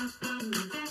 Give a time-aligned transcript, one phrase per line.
[0.00, 0.89] Thank you.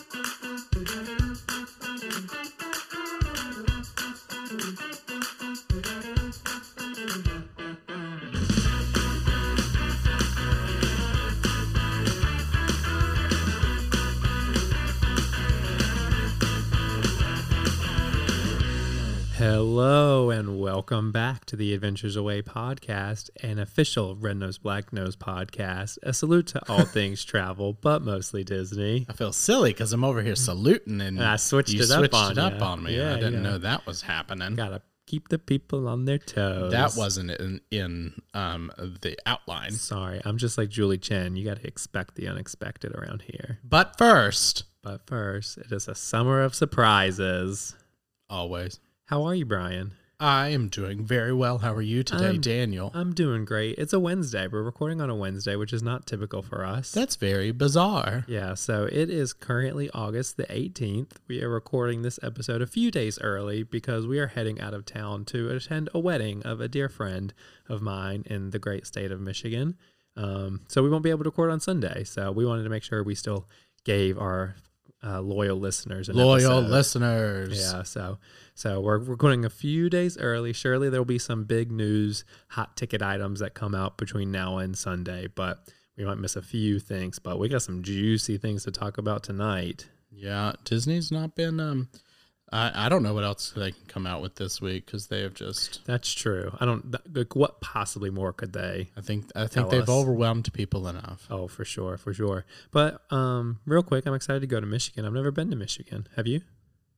[19.59, 25.17] Hello and welcome back to the Adventures Away podcast, an official Red Nose Black Nose
[25.17, 25.97] podcast.
[26.01, 29.05] A salute to all things travel, but mostly Disney.
[29.09, 31.99] I feel silly because I'm over here saluting and, And I switched you it up
[31.99, 32.95] switched on it up on me.
[32.95, 33.41] Yeah, I didn't yeah.
[33.41, 34.55] know that was happening.
[34.55, 36.71] Gotta keep the people on their toes.
[36.71, 39.73] That wasn't in, in um, the outline.
[39.73, 41.35] Sorry, I'm just like Julie Chen.
[41.35, 43.59] You gotta expect the unexpected around here.
[43.65, 47.75] But first, But first, it is a summer of surprises.
[48.29, 49.93] always, How are you, Brian?
[50.19, 51.57] I am doing very well.
[51.57, 52.91] How are you today, I'm- Daniel?
[52.93, 53.79] I'm doing great.
[53.79, 54.45] It's a Wednesday.
[54.45, 56.91] We're recording on a Wednesday, which is not typical for us.
[56.91, 58.23] That's very bizarre.
[58.27, 61.13] Yeah, so it is currently August the 18th.
[61.27, 64.85] We are recording this episode a few days early because we are heading out of
[64.85, 67.33] town to attend a wedding of a dear friend
[67.67, 69.75] of mine in the great state of Michigan.
[70.15, 72.03] Um, so we won't be able to record on Sunday.
[72.03, 73.47] So we wanted to make sure we still
[73.85, 74.53] gave our
[75.03, 76.69] uh, loyal listeners Loyal episode.
[76.69, 77.59] listeners.
[77.59, 78.17] Yeah, so
[78.55, 80.51] so we're recording a few days early.
[80.53, 84.77] Surely there'll be some big news, hot ticket items that come out between now and
[84.77, 85.65] Sunday, but
[85.97, 87.19] we might miss a few things.
[87.19, 89.87] But we got some juicy things to talk about tonight.
[90.11, 91.59] Yeah, Disney's not been.
[91.59, 91.87] Um,
[92.51, 95.21] I I don't know what else they can come out with this week because they
[95.21, 95.85] have just.
[95.85, 96.55] That's true.
[96.59, 98.89] I don't like what possibly more could they?
[98.97, 99.89] I think I think they've us.
[99.89, 101.27] overwhelmed people enough.
[101.29, 102.45] Oh, for sure, for sure.
[102.71, 105.05] But um, real quick, I'm excited to go to Michigan.
[105.05, 106.07] I've never been to Michigan.
[106.15, 106.41] Have you?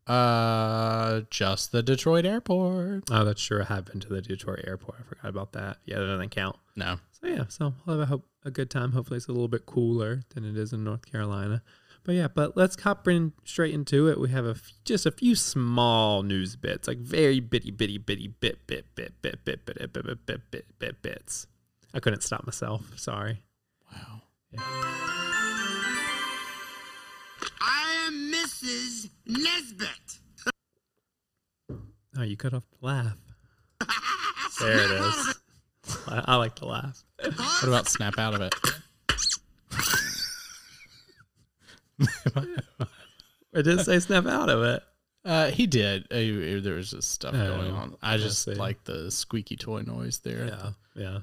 [0.08, 3.03] Uh, just the Detroit airport.
[3.11, 3.61] Oh, that's true.
[3.61, 4.97] I have been to the Detroit airport.
[4.99, 5.77] I forgot about that.
[5.86, 6.58] Yeah, that doesn't count.
[6.75, 8.93] No, So yeah, so I'll have a, hope, a good time.
[8.93, 11.61] Hopefully, it's a little bit cooler than it is in North Carolina.
[12.03, 14.19] But yeah, but let's hop in straight into it.
[14.19, 18.27] We have a f- just a few small news bits, like very bitty, bitty, bitty,
[18.27, 21.45] bit, bit, bit, bit, bit, bit, bit, bit, bit, bit, bit, bits.
[21.93, 22.81] I couldn't stop myself.
[22.98, 23.43] Sorry.
[23.92, 24.21] wow.
[27.61, 29.09] I am Mrs.
[29.27, 29.89] Nesbit.
[32.17, 33.17] Oh, you cut off the laugh.
[34.59, 35.36] there it is.
[36.08, 37.03] I, I like to laugh.
[37.23, 38.55] What about snap out of it?
[43.54, 44.82] It didn't say snap out of it.
[45.26, 46.04] Uh, he did.
[46.10, 47.98] Uh, there was just stuff Oh, going on.
[48.02, 50.45] I just like the squeaky toy noise there.
[50.45, 51.20] Yeah, yeah.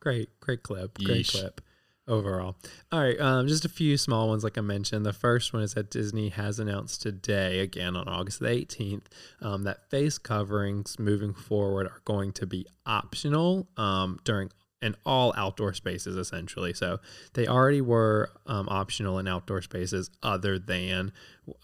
[0.00, 0.96] Great, great clip.
[1.04, 1.32] Great Yeesh.
[1.38, 1.60] clip
[2.08, 2.56] overall.
[2.90, 5.04] All right, um, just a few small ones, like I mentioned.
[5.04, 9.04] The first one is that Disney has announced today, again on August the 18th,
[9.42, 14.50] um, that face coverings moving forward are going to be optional um, during
[14.82, 16.72] in all outdoor spaces essentially.
[16.72, 17.00] So
[17.34, 21.12] they already were um, optional in outdoor spaces other than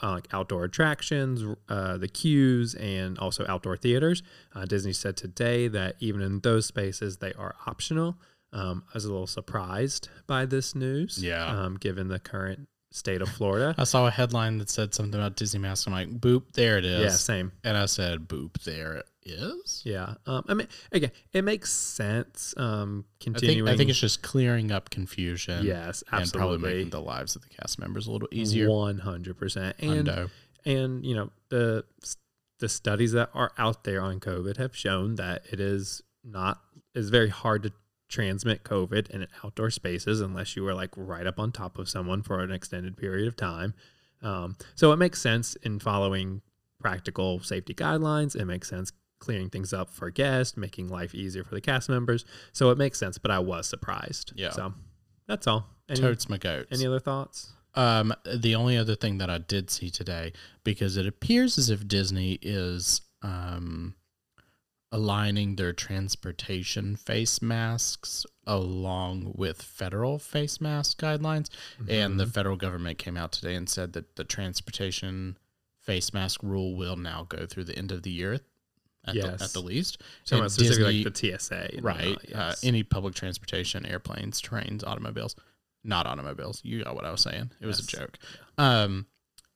[0.02, 4.22] uh, like outdoor attractions, uh, the queues, and also outdoor theaters.
[4.54, 8.16] Uh, Disney said today that even in those spaces they are optional.
[8.54, 11.22] Um, I was a little surprised by this news.
[11.22, 11.46] Yeah.
[11.46, 13.74] Um, given the current state of Florida.
[13.78, 15.86] I saw a headline that said something about Disney Mask.
[15.86, 17.02] I'm like, boop, there it is.
[17.02, 17.52] yeah, same.
[17.64, 19.82] And I said, boop, there it is.
[19.84, 20.14] Yeah.
[20.26, 22.54] Um, I mean, again, it makes sense.
[22.56, 23.68] Um, I think, continuing.
[23.72, 25.64] I think it's just clearing up confusion.
[25.64, 26.22] yes, absolutely.
[26.22, 28.70] And probably making the lives of the cast members a little easier.
[28.70, 29.76] One hundred percent.
[29.80, 30.30] And Hundo.
[30.64, 31.84] and you know the
[32.58, 36.60] the studies that are out there on COVID have shown that it is not
[36.94, 37.72] is very hard to
[38.08, 42.22] transmit COVID in outdoor spaces unless you were like right up on top of someone
[42.22, 43.74] for an extended period of time.
[44.22, 46.42] Um, so it makes sense in following
[46.78, 48.36] practical safety guidelines.
[48.36, 52.26] It makes sense clearing things up for guests, making life easier for the cast members.
[52.52, 54.32] So it makes sense, but I was surprised.
[54.36, 54.50] Yeah.
[54.50, 54.74] So
[55.26, 55.66] that's all.
[55.88, 56.68] Any, Totes my goats.
[56.78, 57.52] any other thoughts?
[57.74, 60.32] Um, the only other thing that I did see today,
[60.64, 63.94] because it appears as if Disney is um,
[64.90, 72.16] aligning their transportation face masks along with federal face mask guidelines, and Mm-hmm.
[72.18, 75.38] the federal government came out today and said that the transportation
[75.80, 78.38] face mask rule will now go through the end of the year.
[79.04, 79.38] At, Yes.
[79.38, 81.70] the, at the least, So And specifically Disney- like the TSA.
[81.82, 82.16] right?
[82.16, 85.34] whatnot, Uh, any public transportation, airplanes, trains, automobiles,
[85.82, 86.60] not automobiles.
[86.64, 87.50] You got what I was saying.
[87.60, 87.86] It was a Yes.
[87.90, 88.18] joke.
[88.58, 89.06] Um,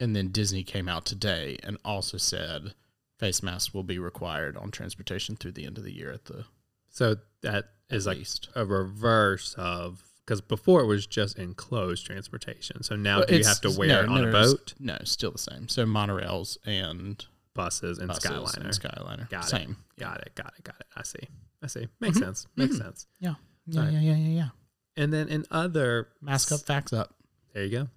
[0.01, 2.75] and then Disney came out today and also said
[3.19, 6.45] face masks will be required on transportation through the end of the year at the
[6.91, 8.49] So that is like least.
[8.57, 12.83] a reverse of because before it was just enclosed transportation.
[12.83, 14.99] So now Well, do you have to no, wear it on no, a boat, No,
[15.05, 15.69] still the same.
[15.69, 17.25] So monorails and
[17.57, 18.57] buses, and buses Skyliner?
[18.65, 19.29] and Skyliner.
[19.31, 19.77] Got same.
[19.97, 20.01] it.
[20.01, 20.35] Got it.
[20.35, 20.65] Got it.
[20.65, 20.87] Got it.
[20.97, 21.29] I see.
[21.63, 21.89] I see.
[22.01, 22.47] Makes sense.
[22.57, 23.07] Makes sense.
[23.19, 23.35] Yeah.
[23.67, 23.93] Yeah, Right.
[23.95, 24.49] yeah, yeah, yeah, yeah.
[24.97, 27.15] And then in other Mask up, facts up.
[27.53, 27.89] There you go.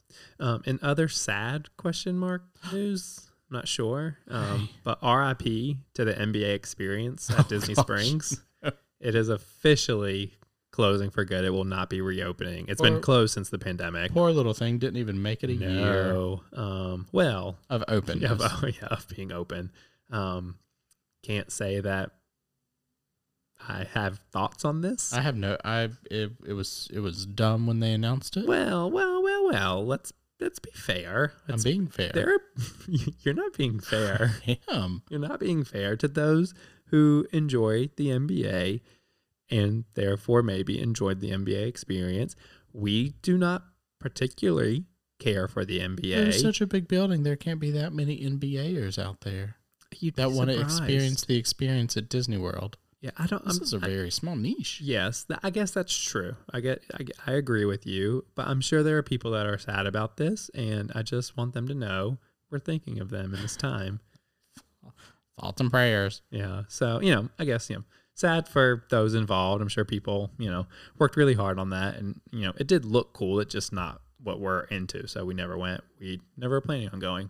[0.43, 3.27] Um, and other sad question mark news.
[3.51, 4.17] I'm not sure.
[4.29, 5.43] Um, but RIP
[5.93, 7.85] to the NBA experience at Disney gosh.
[7.85, 8.41] Springs.
[9.01, 10.33] It is officially
[10.71, 11.43] closing for good.
[11.45, 12.65] It will not be reopening.
[12.67, 14.11] It's been closed since the pandemic.
[14.13, 16.13] Poor little thing didn't even make it a year
[16.53, 18.39] Um, well, of openness.
[18.39, 19.71] yeah, of, yeah, of being open.
[20.11, 20.57] Um,
[21.23, 22.11] can't say that
[23.67, 25.11] I have thoughts on this.
[25.13, 25.57] I have no.
[25.65, 28.47] I it, it was it was dumb when they announced it.
[28.47, 29.85] well, well, well, well.
[29.85, 31.33] Let's let's be fair.
[31.49, 32.11] I'm being fair.
[32.13, 32.39] there,
[33.23, 34.35] you're not being fair.
[34.69, 35.03] Damn.
[35.09, 36.53] You're not being fair to those
[36.85, 38.79] who enjoy the NBA
[39.49, 42.35] and therefore maybe enjoyed the NBA experience.
[42.73, 43.63] We do not
[43.99, 44.85] particularly
[45.19, 46.27] care for the NBA.
[46.27, 47.23] It's such a big building.
[47.23, 49.57] There can't be that many NBAers out there
[49.97, 52.77] You'd that want to experience the experience at Disney World.
[53.01, 53.43] Yeah, I don't.
[53.45, 54.81] This I'm, is a very small niche.
[54.81, 56.35] yes, th- I guess that's true.
[56.51, 59.45] I get, I get, I agree with you, but I'm sure there are people that
[59.45, 62.17] are sad about this, and I just want them to know
[62.51, 64.01] we're thinking of them in this time.
[65.39, 66.21] Thoughts and prayers.
[66.31, 66.63] Yeah.
[66.67, 67.83] So, you know, I guess, you know,
[68.13, 69.61] sad for those involved.
[69.61, 71.95] I'm sure people, you know, worked really hard on that.
[71.95, 73.39] And, you know, it did look cool.
[73.39, 75.07] It's just not what we're into.
[75.07, 75.81] So we never went.
[75.99, 77.29] We never were planning on going.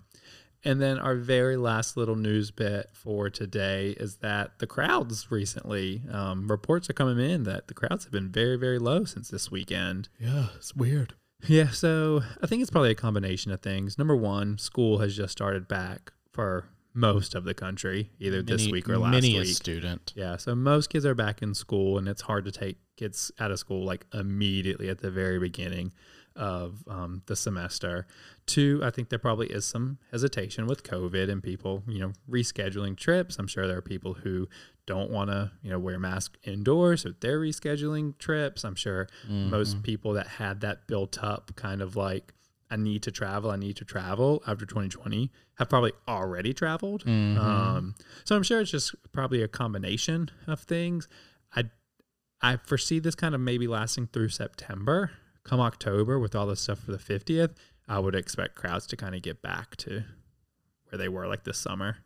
[0.64, 6.02] And then our very last little news bit for today is that the crowds recently,
[6.12, 9.50] um, reports are coming in that the crowds have been very, very low since this
[9.50, 10.10] weekend.
[10.20, 11.14] Yeah, it's weird.
[11.48, 13.98] Yeah, so I think it's probably a combination of things.
[13.98, 18.90] Number one, school has just started back for most of the country, either this week
[18.90, 20.14] or last many a student.
[20.16, 23.52] Yeah, so most kids are back in school, and it's hard to take kids out
[23.52, 25.92] of school like immediately at the very beginning
[26.36, 28.08] of um, the semester.
[28.46, 32.96] Two, I think there probably is some hesitation with COVID and people, you know, rescheduling
[32.98, 33.38] trips.
[33.38, 34.48] I'm sure there are people who
[34.86, 38.64] don't want to, you know, wear masks indoors, so they're rescheduling trips.
[38.64, 42.34] I'm sure most people that had that built up kind of like,
[42.72, 47.04] I need to travel, I need to travel after 2020 have probably already traveled.
[47.08, 47.96] Um,
[48.26, 51.08] so I'm sure it's just probably a combination of things.
[51.56, 51.66] I
[52.42, 55.12] I foresee this kind of maybe lasting through September.
[55.44, 57.56] Come October, with all the stuff for the 50th,
[57.88, 60.04] I would expect crowds to kind of get back to
[60.90, 61.98] where they were like this summer.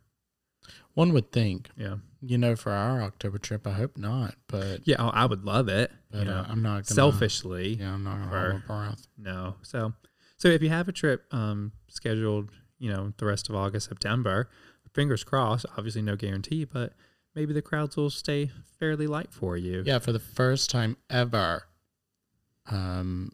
[0.94, 4.36] One would think, Yeah, you know, for our October trip, I hope not.
[4.48, 5.92] But, yeah, oh, I would love it.
[6.09, 9.07] but you know, uh, I'm not gonna, selfishly, Yeah, I'm not gonna hold my breath.
[9.18, 9.56] no.
[9.62, 9.94] So,
[10.44, 14.50] so if you have a trip um, scheduled, you know, the rest of August, September,
[14.94, 15.66] fingers crossed.
[15.78, 16.92] Obviously, no guarantee, but
[17.34, 19.84] maybe the crowds will stay fairly light for you.
[19.86, 21.63] Yeah, for the first time ever.
[22.69, 23.31] Um,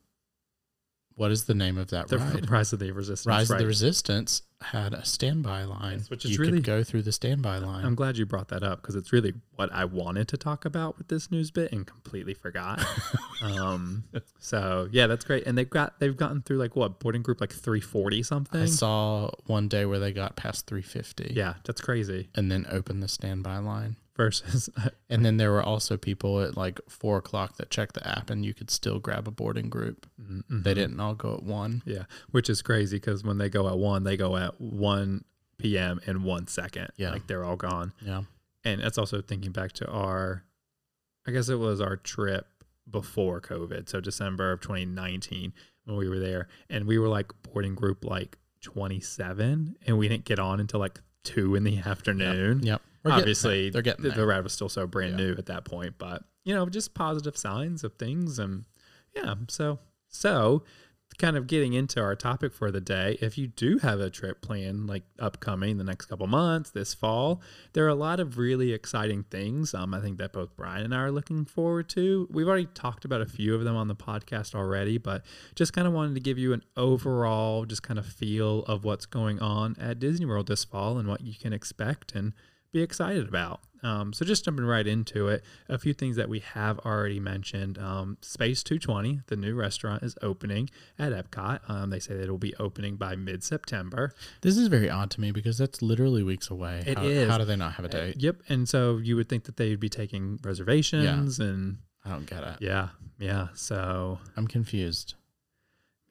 [1.19, 2.49] what is the name of that The ride?
[2.49, 3.27] Rise of the Resistance.
[3.27, 5.97] Rise of the Resistance had a standby line.
[5.97, 7.83] Yes, which is you really- could go through the standby line.
[7.83, 10.97] I'm glad you brought that up because it's really what I wanted to talk about
[10.97, 12.81] with this news bit and completely forgot.
[13.41, 14.05] um,
[14.39, 15.45] so yeah, that's great.
[15.45, 18.61] And they've got they've gotten through like what boarding group like 340 something.
[18.61, 22.29] I saw one day where they got past 350 yeah, that's crazy.
[22.33, 23.97] and then opened the standby line.
[24.19, 24.69] Versus
[25.09, 28.45] And then there were also people at like four o'clock that checked the app and
[28.45, 30.05] you could still grab a boarding group.
[30.21, 30.61] Mm-hmm.
[30.63, 31.81] They didn't all go at one.
[31.85, 35.23] yeah, which is crazy because when they go at one, they go at 1
[35.57, 35.99] p.m.
[36.05, 36.89] in one second.
[36.97, 37.11] Yeah.
[37.11, 37.93] like they're all gone.
[38.01, 38.23] Yeah.
[38.65, 40.43] and that's also thinking back to our
[41.27, 42.45] i guess it was our trip
[42.89, 45.53] before covid so december of 2019
[45.85, 50.25] when we were there and we were like boarding group like 27 and we didn't
[50.25, 52.81] get on until like 2 in the afternoon Yep.
[53.03, 55.25] We're obviously they're getting the, the ride was still so brand Yeah.
[55.27, 58.65] new at that point but you know just positive signs of things and
[59.15, 59.79] yeah so
[60.09, 60.63] so
[61.17, 64.41] kind of getting into our topic for the day if you do have a trip
[64.41, 67.41] planned like upcoming the next couple months this fall
[67.73, 70.93] there are a lot of really exciting things um, i think that both brian and
[70.95, 72.27] i are looking forward to.
[72.31, 75.23] We've already talked about a few of them on the podcast already but
[75.55, 79.05] just kind of wanted to give you an overall just kind of feel of what's
[79.07, 82.33] going on at disney world this fall and what you can expect and
[82.71, 83.61] be excited about.
[83.81, 87.77] Um, so just jumping right into it, a few things that we have already mentioned.
[87.77, 91.61] Um, Space 220, the new restaurant, is opening at Epcot.
[91.69, 94.13] Um, they say that it will be opening by mid-September.
[94.41, 96.83] This is very odd to me because that's literally weeks away.
[96.85, 97.29] It how, is.
[97.29, 98.15] How do they not have a date?
[98.17, 98.37] Yep.
[98.49, 101.45] And so you would think that they'd be taking reservations yeah.
[101.45, 102.57] and I don't get it.
[102.59, 103.47] yeah, yeah.
[103.53, 105.15] So I'm confused.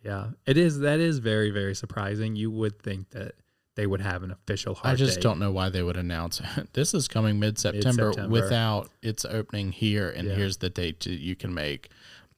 [0.03, 0.81] yeah, it is.
[0.81, 2.37] That is very, very surprising.
[2.37, 3.35] You would think that
[3.79, 5.23] they would have an official hard I just date.
[5.23, 6.43] don't know why they would announce.
[6.73, 10.35] This is coming mid September without its opening here, and Yeah.
[10.35, 11.89] here's the date to, you can make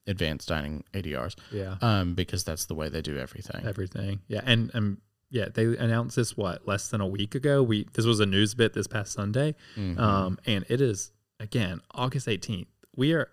[0.07, 1.35] advanced dining ADRs.
[1.51, 1.77] Yeah.
[1.81, 3.65] Um, because that's the way they do everything.
[3.67, 4.21] everything.
[4.29, 4.99] Yeah, and um,
[5.31, 7.63] yeah, they announced this what less than a week ago.
[7.63, 9.99] We this was a news bit this past Sunday, Mhm.
[9.99, 12.69] um, and it is again August eighteenth.
[12.95, 13.31] We are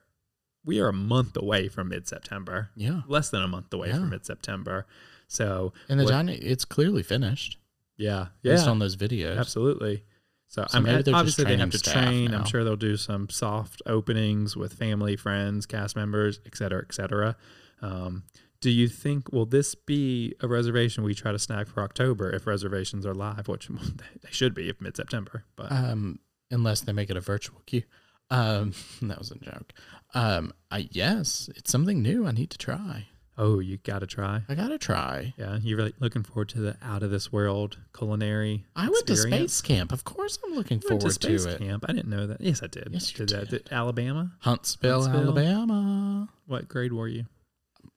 [0.64, 2.70] we are a month away from mid September.
[2.74, 3.02] Yeah.
[3.08, 3.96] less than a month away Yeah.
[4.00, 4.86] from mid September.
[5.28, 7.58] So And the what- giant, it's clearly finished
[7.98, 9.38] yeah, based yeah, on those videos.
[9.38, 10.04] absolutely.
[10.50, 12.32] So, So I mean, they're just obviously they have training to train.
[12.32, 12.38] now.
[12.40, 16.94] I'm sure they'll do some soft openings with family, friends, cast members, et cetera, et
[16.94, 17.36] cetera.
[17.82, 18.24] Um,
[18.62, 22.48] do you think will this be a reservation we try to snag for October if
[22.48, 23.68] reservations are live, which
[24.22, 25.44] they should be if mid September?
[25.58, 27.84] But Um, unless they make it a virtual queue.
[28.30, 28.74] Um,
[29.04, 29.74] that was a joke.
[30.14, 32.26] Um, I yes, it's something new.
[32.26, 33.08] I need to try.
[33.38, 34.42] Oh, you got to try.
[34.50, 35.34] I gotta try.
[35.38, 38.66] Yeah, you're really looking forward to the out of this world culinary.
[38.76, 39.92] I went to space camp.
[39.92, 41.60] Of course, I'm looking forward to to, space it.
[41.60, 41.86] camp.
[41.88, 42.42] I didn't know that.
[42.42, 42.90] Yes, I did.
[42.92, 43.50] Yes, you that.
[43.50, 43.70] did.
[43.72, 44.32] Alabama.
[44.40, 45.38] Huntsville, Huntsville?
[45.38, 46.30] Alabama.
[46.48, 47.26] What grade were you?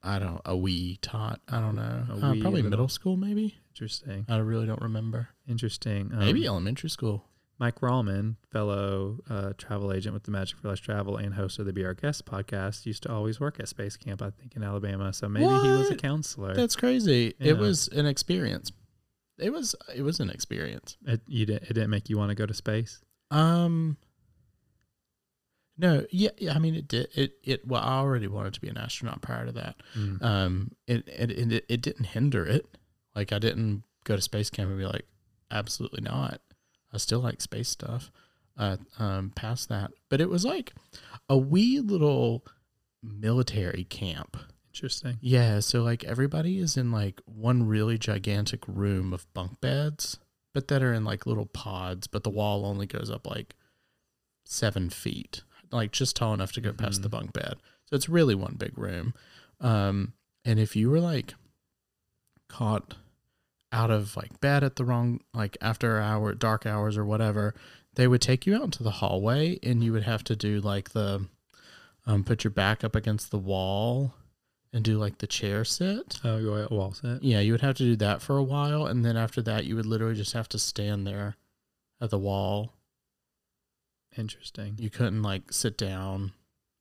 [0.03, 0.41] I don't.
[0.45, 1.41] A wee tot.
[1.49, 2.05] I don't know.
[2.09, 3.55] Uh, probably little- middle school, maybe.
[3.73, 4.25] Interesting.
[4.27, 5.29] I really don't remember.
[5.47, 6.11] Interesting.
[6.13, 7.23] Um, Maybe elementary school.
[7.61, 11.67] Mike Rallman, fellow uh, travel agent with the Magic for Less Travel and host of
[11.67, 14.63] the Be Our Guest podcast, used to always work at Space Camp, I think, in
[14.63, 15.13] Alabama.
[15.13, 16.55] So maybe he was a counselor.
[16.55, 17.35] That's crazy.
[17.37, 17.51] Yeah.
[17.51, 18.71] It was an experience.
[19.37, 19.75] It was.
[19.95, 20.97] It was an experience.
[21.05, 22.99] it, you didn't, it didn't make you want to go to space?
[23.29, 23.97] Um.
[25.77, 26.53] No, yeah, yeah.
[26.55, 27.09] I mean, it did.
[27.13, 27.67] It it.
[27.67, 29.75] Well, I already wanted to be an astronaut prior to that.
[29.95, 30.23] Mm.
[30.23, 32.65] Um, it it it, it didn't hinder it.
[33.15, 35.05] Like I didn't go to space camp and be like,
[35.51, 36.41] absolutely not.
[36.93, 38.11] I still like space stuff.
[38.57, 40.73] Uh, um, past that, but it was like
[41.29, 42.45] a wee little
[43.01, 44.37] military camp.
[44.73, 45.17] Interesting.
[45.21, 50.19] Yeah, so like everybody is in like one really gigantic room of bunk beds,
[50.53, 53.55] but that are in like little pods, but the wall only goes up like
[54.45, 57.11] seven feet, like just tall enough to go past the Mhm.
[57.11, 57.55] bunk bed.
[57.85, 59.13] So it's really one big room.
[59.61, 61.33] Um, and if you were like
[62.49, 62.95] caught
[63.71, 67.53] out of like bed at the wrong like after hour dark hours or whatever,
[67.95, 70.91] they would take you out into the hallway and you would have to do like
[70.91, 71.25] the
[72.05, 74.13] um put your back up against the wall
[74.73, 76.19] and do like the chair sit.
[76.23, 77.23] Oh, you at wall set?
[77.23, 79.75] Yeah, you would have to do that for a while and then after that you
[79.75, 81.35] would literally just have to stand there
[82.01, 82.73] at the wall.
[84.17, 84.75] Interesting.
[84.77, 86.33] You couldn't like sit down.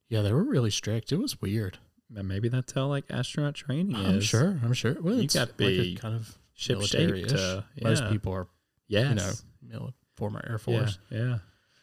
[0.09, 1.13] Yeah, they were really strict.
[1.13, 1.79] It was weird.
[2.15, 4.07] And Maybe that's how like astronaut training is.
[4.07, 4.59] I'm sure.
[4.65, 4.97] I'm sure.
[5.01, 7.31] Well, You like a be kind of Ship military-ish.
[7.31, 8.47] shape to Most people are,
[8.89, 9.43] Yes.
[9.63, 10.99] you know, former Air Force.
[11.11, 11.19] Yeah.
[11.19, 11.39] Yeah.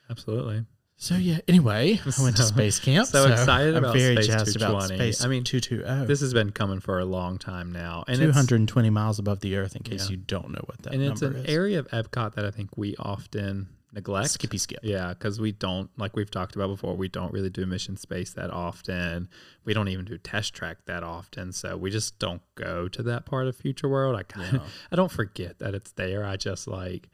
[0.09, 0.65] Absolutely.
[0.99, 1.39] So yeah.
[1.47, 3.07] Anyway, I went to space camp.
[3.07, 4.95] so excited I'm about very Space jazzed about 220.
[4.97, 5.23] space.
[5.23, 6.05] I mean, two two zero.
[6.05, 8.03] This has been coming for a long time now.
[8.07, 9.75] And 220 miles above the Earth.
[9.75, 10.11] In case Yeah.
[10.11, 11.45] you don't know what that and it's an is.
[11.47, 14.29] area of Epcot that I think we often neglect.
[14.31, 14.79] Skippy skip.
[14.83, 18.31] Yeah, because we don't, like we've talked about before, we don't really do mission space
[18.33, 19.27] that often.
[19.65, 21.51] We don't even do test track that often.
[21.51, 24.15] So we just don't go to that part of Future World.
[24.15, 24.67] I kind of, Yeah.
[24.91, 26.23] I don't forget that it's there.
[26.25, 27.09] I just like,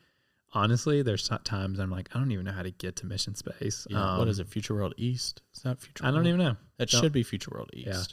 [0.54, 3.88] honestly, there's times I'm like, I don't even know how to get to mission space.
[3.90, 4.48] Yeah, what Um, is it?
[4.48, 5.42] Future World East?
[5.56, 6.04] Is that Future?
[6.06, 6.28] I don't World?
[6.28, 6.58] even know.
[6.80, 7.88] it don't- should be Future World East.
[7.88, 8.04] Yeah.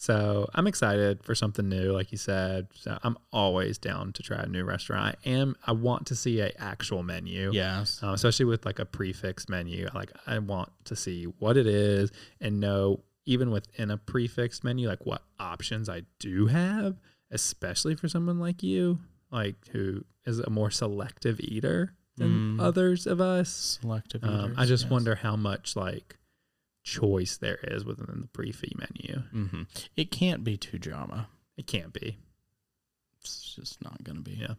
[0.00, 2.68] So I'm excited for something new, like you said.
[2.74, 5.18] So I'm always down to try a new restaurant.
[5.26, 5.54] I am.
[5.66, 7.50] I want to see a actual menu.
[7.52, 8.00] Yes.
[8.02, 9.90] um, especially with like a prefix menu.
[9.94, 14.88] Like I want to see what it is and know even within a prefix menu,
[14.88, 16.96] like what options I do have,
[17.30, 22.60] especially for someone like you, like who is a more selective eater than Mm.
[22.62, 23.78] others of us.
[23.82, 24.24] Selective.
[24.24, 24.90] Um, eaters, I just yes.
[24.90, 26.16] wonder how much like
[26.82, 29.22] choice there is within the prefix menu.
[29.34, 29.66] Mhm.
[29.96, 31.28] It can't be too drama.
[31.56, 32.18] It can't be.
[33.20, 34.32] It's just not going to be.
[34.36, 34.54] Yeah.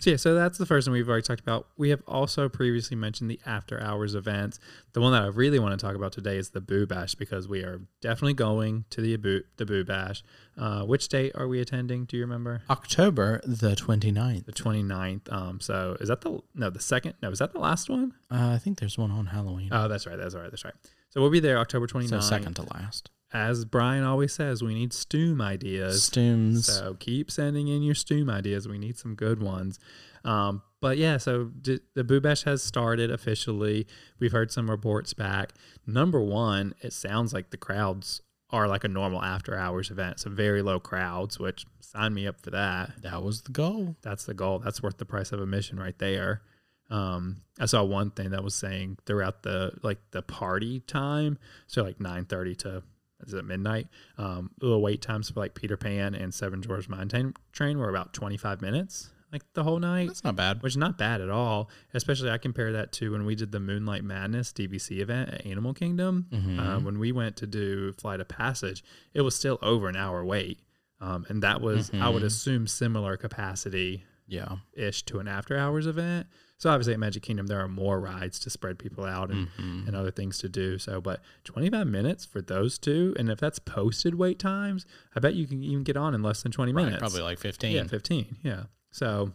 [0.00, 1.68] So yeah, so that's the first one we've already talked about.
[1.76, 4.58] We have also previously mentioned the after hours events.
[4.94, 7.46] The one that I really want to talk about today is the Boo Bash because
[7.46, 10.24] we are definitely going to the Boo the Boo Bash.
[10.56, 12.04] Uh, which date are we attending?
[12.04, 12.62] Do you remember?
[12.68, 14.46] October the 29th.
[14.46, 15.32] The 29th.
[15.32, 17.14] Um, so is that the no the second?
[17.22, 18.14] No, is that the last one?
[18.28, 19.68] Uh, I think there's one on Halloween.
[19.70, 20.16] Oh, that's right.
[20.18, 20.50] That's right.
[20.50, 20.74] That's right.
[21.10, 22.08] So we'll be there October 29th.
[22.08, 23.10] so second to last.
[23.32, 26.02] As Brian always says, we need Stoom ideas.
[26.04, 26.66] Stooms.
[26.66, 28.66] So keep sending in your Stoom ideas.
[28.66, 29.78] We need some good ones.
[30.24, 33.86] Um, but yeah, so d- the Boo Bash has started officially.
[34.18, 35.52] We've heard some reports back.
[35.86, 40.20] Number one, it sounds like the crowds are like a normal after hours event.
[40.20, 43.02] So very low crowds, which sign me up for that.
[43.02, 43.96] that was the goal.
[44.00, 44.58] That's the goal.
[44.58, 46.40] That's worth the price of admission right there.
[46.90, 51.82] Um, I saw one thing that was saying throughout the like the party time, so
[51.82, 52.82] like nine thirty to
[53.26, 53.88] is it midnight?
[54.16, 57.90] Um, the wait times for like Peter Pan and Seven Dwarfs Mine Train, train were
[57.90, 60.62] about twenty five minutes, like the whole night, That's not bad.
[60.62, 61.68] which is not bad at all.
[61.92, 65.74] Especially I compare that to when we did the Moonlight Madness DVC event at Animal
[65.74, 66.26] Kingdom.
[66.32, 66.58] Mhm.
[66.58, 70.24] Uh, when we went to do Flight of Passage, it was still over an hour
[70.24, 70.60] wait,
[71.00, 72.26] um, and that was I would Mhm.
[72.26, 74.58] assume similar capacity Yeah.
[74.74, 76.28] ish to an after hours event.
[76.58, 79.86] So obviously at Magic Kingdom there are more rides to spread people out and, Mhm.
[79.86, 80.76] and other things to do.
[80.78, 84.84] So but 25 minutes for those two and if that's posted wait times,
[85.14, 86.98] I bet you can even get on in less than 20 Right, minutes.
[87.00, 87.74] probably like 15.
[87.76, 88.36] Yeah, 15.
[88.42, 88.64] Yeah.
[88.90, 89.32] So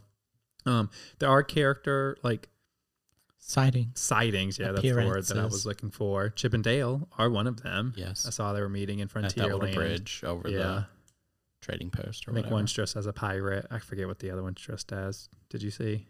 [0.65, 0.89] um
[1.19, 2.49] there are character like
[3.45, 3.99] Sightings.
[3.99, 6.29] sightings, yeah, that's the word that I was looking for.
[6.29, 7.93] Chip and Dale are one of them.
[7.97, 8.25] Yes.
[8.25, 9.75] I saw they were meeting in At that little Frontierland.
[9.75, 10.57] bridge over Yeah.
[10.57, 10.85] the
[11.61, 12.55] trading post or I think whatever.
[12.55, 13.65] one's dressed as a pirate.
[13.69, 15.27] I forget what the other one's dressed as.
[15.49, 16.07] Did you see?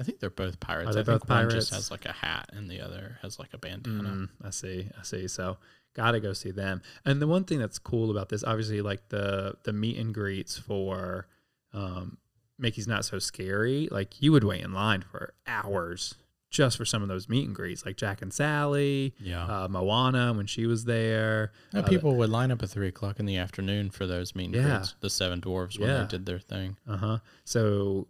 [0.00, 0.90] I think they're both pirates.
[0.90, 1.54] Are they I think both one pirates?
[1.54, 4.08] just has like a hat and the other has like a bandana.
[4.08, 4.88] Mm, I see.
[4.98, 5.28] I see.
[5.28, 5.58] So
[5.94, 6.80] gotta go see them.
[7.04, 10.56] And the one thing that's cool about this, obviously, like the the meet and greets
[10.58, 11.26] for
[11.74, 12.16] um,
[12.58, 13.88] Mickey's Not So Scary.
[13.90, 16.14] Like you would wait in line for hours
[16.50, 19.44] just for some of those meet and greets, like Jack and Sally, Yeah.
[19.44, 21.52] uh, Moana when she was there.
[21.72, 24.46] Now uh, people would line up at three o'clock in the afternoon for those meet
[24.46, 24.76] and Yeah.
[24.78, 25.98] greets, the seven dwarves when Yeah.
[26.02, 26.76] they did their thing.
[26.88, 27.18] Uh huh.
[27.44, 28.08] So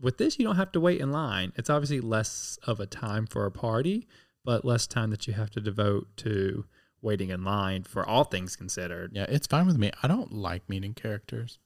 [0.00, 1.52] with this, you don't have to wait in line.
[1.56, 4.06] It's obviously less of a time for a party,
[4.44, 6.64] but less time that you have to devote to
[7.02, 9.12] waiting in line for all things considered.
[9.14, 9.90] Yeah, it's fine with me.
[10.02, 11.58] I don't like meeting characters.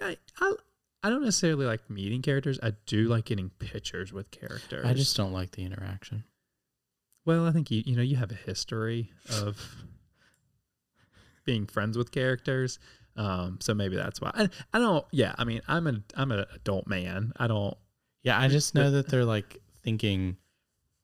[0.00, 0.54] I, I,
[1.02, 2.58] I don't necessarily like meeting characters.
[2.62, 4.84] I do like getting pictures with characters.
[4.86, 6.24] I just don't like the interaction.
[7.24, 9.76] well, I think you you know you have a history of
[11.44, 12.78] being friends with characters.
[13.16, 14.30] Um, so maybe that's why.
[14.34, 15.04] I, I don't.
[15.10, 17.32] Yeah, I mean, I'm an I'm an adult man.
[17.36, 17.76] I don't.
[18.22, 20.36] Yeah, I just know that they're like thinking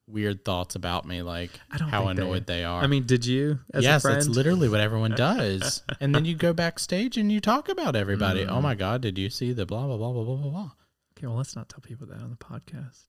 [0.06, 2.82] weird thoughts about me, like I don't how think they- annoyed they, are.
[2.82, 3.58] I mean, did you?
[3.74, 5.82] As yes, that's literally what everyone does.
[6.00, 8.44] and then you go backstage and you talk about everybody.
[8.46, 8.62] Oh Mm.
[8.62, 10.70] my god, did you see the blah blah blah blah blah blah blah?
[11.16, 13.02] Okay, well, let's not tell people that on the podcast.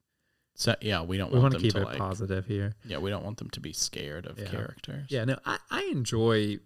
[0.56, 2.76] So yeah, we don't We want want to keep to it like positive here.
[2.84, 4.48] yeah, we don't want them to be scared of Yeah.
[4.48, 5.06] characters.
[5.10, 6.58] Yeah, no, I, I enjoy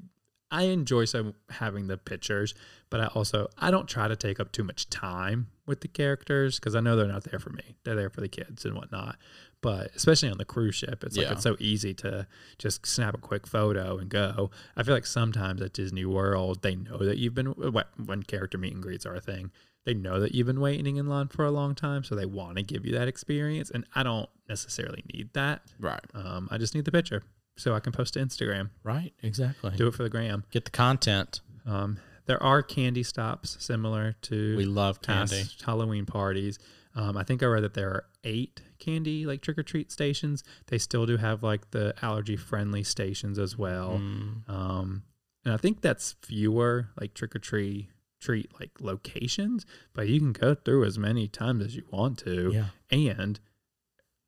[0.54, 2.54] I enjoy some having the pictures,
[2.90, 6.60] but I also I don't try to take up too much time with the characters
[6.60, 7.76] because I know they're not there for me.
[7.84, 9.18] They're there for the kids and whatnot.
[9.62, 11.32] But especially on the cruise ship, it's like Yeah.
[11.34, 12.28] it's so easy to
[12.60, 14.52] just snap a quick photo and go.
[14.76, 18.74] I feel like sometimes at Disney World they know that you've been when character meet
[18.74, 19.52] and greets are a thing.
[19.86, 22.56] They know that you've been waiting in line for a long time, so they want
[22.58, 23.70] to give you that experience.
[23.70, 25.62] And I don't necessarily need that.
[25.80, 26.00] Right.
[26.14, 27.24] Um, I just need the picture
[27.56, 28.70] so I can post to Instagram.
[28.84, 29.14] Right.
[29.22, 29.72] Exactly.
[29.76, 30.44] Do it for the gram.
[30.52, 31.42] Get the content.
[31.66, 35.44] Um, there are candy stops similar to We love candy.
[35.66, 36.58] Halloween parties.
[36.96, 40.44] Um, I think I read that there are eight candy like trick or treat stations.
[40.68, 44.00] They still do have like the allergy friendly stations as well.
[44.00, 45.04] Mm, Um,
[45.46, 47.90] and I think that's fewer like trick or treat
[48.22, 52.52] treat like locations, but you can go through as many times as you want to
[52.54, 52.66] yeah.
[52.90, 53.40] and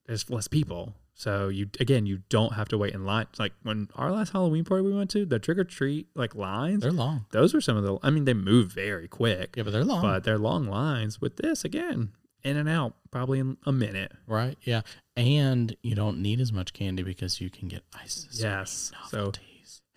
[0.06, 0.96] there's less people.
[1.18, 3.28] So you again, you don't have to wait in line.
[3.30, 6.36] It's like when our last Halloween party we went to, the trick or treat like
[6.36, 7.26] lines, They're long.
[7.32, 7.98] those were some of the.
[8.04, 10.02] I mean, they move very quick, Yeah, but they're long.
[10.02, 11.22] but they're long lines.
[11.22, 12.12] With this, again,
[12.44, 14.12] in and out, probably in a minute.
[14.28, 14.58] right.
[14.64, 14.82] Yeah.
[15.16, 18.28] And you don't need as much candy because you can get ice.
[18.34, 18.92] Yes.
[19.10, 19.32] So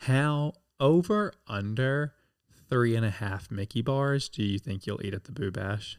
[0.02, 2.14] how over under
[2.70, 5.98] three and a half Mickey bars do you think you'll eat at the Boo Bash?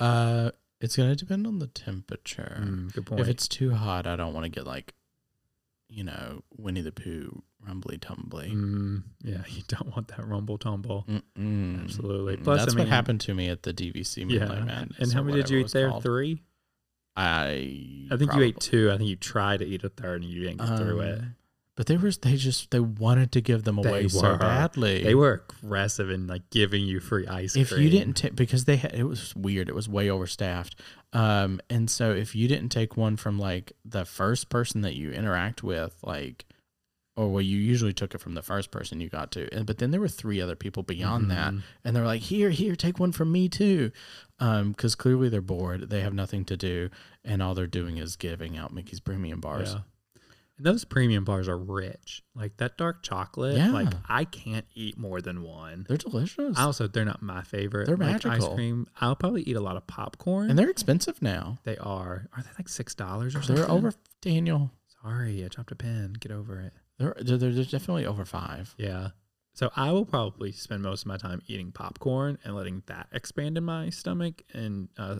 [0.00, 0.50] Uh,
[0.82, 2.58] it's gonna depend on the temperature.
[2.60, 3.20] Mm, good point.
[3.20, 4.94] If it's too hot, I don't want to get like,
[5.88, 8.50] you know, Winnie the Pooh, rumbly tumbly.
[8.52, 11.06] Mm, yeah, you don't want that rumble tumble.
[11.08, 11.84] Mm-mm.
[11.84, 12.36] Absolutely.
[12.38, 14.46] Mm, Plus, I That's mean- what happened to me at the DVC Yeah.
[14.46, 14.98] Madness.
[14.98, 15.90] And how many did you eat there?
[15.90, 16.02] called.
[16.02, 16.42] Three.
[17.14, 18.90] I I think probably- you ate two.
[18.90, 21.20] I think you tried to eat a third and you didn't get through it.
[21.76, 25.02] But they were they just they wanted to give them away so badly.
[25.02, 27.82] They were aggressive in like giving you free ice if cream.
[27.82, 30.74] you didn't take because they had it was weird it was way overstaffed
[31.14, 35.12] um and so if you didn't take one from like the first person that you
[35.12, 36.44] interact with like
[37.16, 39.78] or well you usually took it from the first person you got to and but
[39.78, 41.62] then there were three other people beyond that Mhm.
[41.84, 43.92] and they're like here here take one from me too
[44.40, 46.90] um because clearly they're bored they have nothing to do
[47.24, 49.80] and all they're doing is giving out mickey's premium bars Yeah.
[50.62, 52.22] And those premium bars are rich.
[52.36, 53.56] Like that dark chocolate.
[53.56, 53.72] Yeah.
[53.72, 55.84] Like I can't eat more than one.
[55.88, 57.86] they're delicious I also, they're not my favorite.
[57.86, 58.54] They're like, Ice magical.
[58.54, 58.86] cream.
[59.00, 60.50] I'll probably eat a lot of popcorn.
[60.50, 62.28] and they're expensive now they are.
[62.36, 63.56] Are they like six dollars or something?
[63.56, 64.70] they're over daniel
[65.02, 66.12] Sorry, I dropped a pen.
[66.20, 66.72] Get over it.
[66.98, 69.08] they're they're, they're definitely over five Yeah.
[69.54, 73.58] So I will probably spend most of my time eating popcorn and letting that expand
[73.58, 75.16] in my stomach and uh,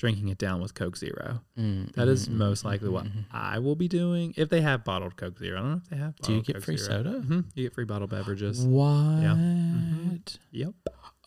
[0.00, 1.42] drinking it down with Coke Zero.
[1.58, 3.24] Mm, That is mm, most mm, likely what mm.
[3.30, 5.58] I will be doing if they have bottled Coke Zero.
[5.58, 6.16] I don't know if they have.
[6.16, 7.02] Do you get Coke free Zero.
[7.04, 7.20] soda?
[7.20, 7.44] Mhm.
[7.54, 8.64] You get free bottled beverages.
[8.64, 8.88] What?
[8.88, 10.22] Mhm.
[10.52, 10.74] Yep.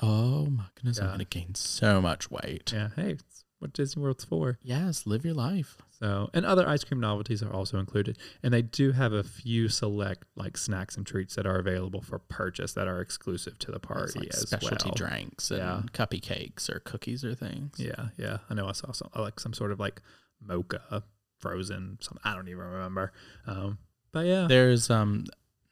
[0.02, 1.00] Oh my goodness!
[1.00, 2.74] I'm gonna gain so much weight.
[2.74, 2.90] Yeah.
[2.96, 4.58] Hey, it's what Disney World's for.
[4.64, 5.78] Yes, live your life.
[6.04, 8.18] So, and other ice cream novelties are also included.
[8.44, 12.20] And they do have a few select like snacks and treats that are available for
[12.20, 14.96] purchase that are exclusive to the party like as specialty well.
[14.96, 15.82] drinks and Yeah.
[15.94, 17.76] cuppy cakes or cookies or things.
[17.80, 18.40] Yeah, yeah.
[18.50, 20.02] I know I saw some like some sort of like
[20.42, 21.04] mocha
[21.40, 23.14] frozen some I don't even remember.
[23.48, 23.78] Um,
[24.12, 24.48] but yeah.
[24.50, 25.24] There's um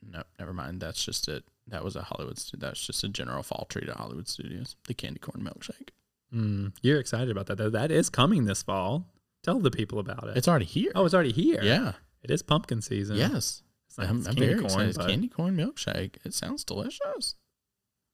[0.01, 0.79] no, never mind.
[0.81, 1.43] That's just it.
[1.67, 2.41] That was a Hollywood.
[2.57, 4.77] That's just a general fall treat at Hollywood Studios.
[4.87, 5.89] The candy corn milkshake.
[6.33, 7.57] Mm, you're excited about that.
[7.57, 9.07] That- That is coming this fall.
[9.43, 10.37] Tell the people about it.
[10.37, 10.91] It's already here.
[10.95, 11.61] oh, it's already here.
[11.63, 11.93] yeah.
[12.23, 13.17] It is pumpkin season.
[13.17, 13.63] Yes.
[13.87, 14.89] It's not I'm, it's I'm candy very corn, excited.
[14.89, 16.17] It's candy corn milkshake.
[16.23, 17.35] It sounds delicious.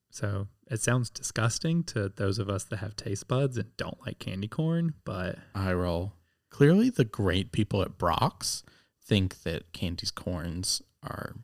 [0.09, 4.19] So it sounds disgusting to those of us that have taste buds and don't like
[4.19, 6.13] candy corn, but I roll.
[6.49, 8.63] Clearly, the great people at Brach's
[9.03, 11.35] think that candy's corns are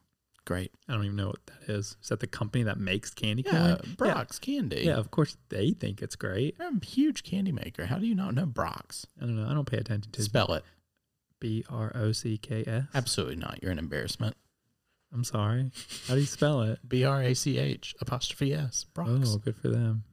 [0.45, 0.71] great.
[0.87, 1.95] I don't even know what that is.
[2.01, 3.95] Is that the company that makes candy Yeah, corn?
[3.97, 4.83] Brach's candy.
[4.85, 6.57] Yeah, of course they think it's great.
[6.57, 7.85] They're a huge candy maker.
[7.85, 9.07] How do you not know Brach's?
[9.21, 9.49] I don't know.
[9.49, 10.63] I don't pay attention to Spell it.
[11.39, 12.83] B R O C K S.
[12.93, 13.59] Absolutely not.
[13.61, 14.35] You're an embarrassment.
[15.13, 15.71] I'm sorry.
[16.07, 16.79] How do you spell it?
[16.87, 18.85] B R A C H apostrophe S.
[18.93, 19.35] Brach's.
[19.35, 20.03] Oh, good for them.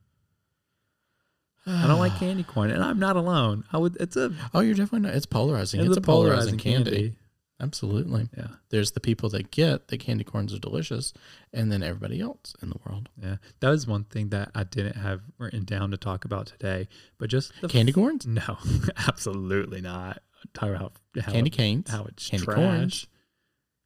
[1.66, 3.64] I don't like candy corn, and I'm not alone.
[3.72, 3.96] I would.
[4.00, 5.14] It's a Oh, you're definitely not.
[5.14, 5.80] It's polarizing.
[5.80, 7.14] It's, it's a polarizing, candy.
[7.60, 8.28] Absolutely.
[8.36, 11.12] Yeah, There's the people that get the candy corns are delicious,
[11.52, 13.08] and then everybody else in the world.
[13.22, 13.36] yeah.
[13.60, 17.28] That was one thing that I didn't have written down to talk about today, but
[17.28, 18.56] just the Candy corns, No,
[19.08, 20.22] absolutely not.
[20.54, 20.92] Talk about
[21.22, 22.56] how, candy canes, how it's candy trash.
[22.56, 23.06] corns.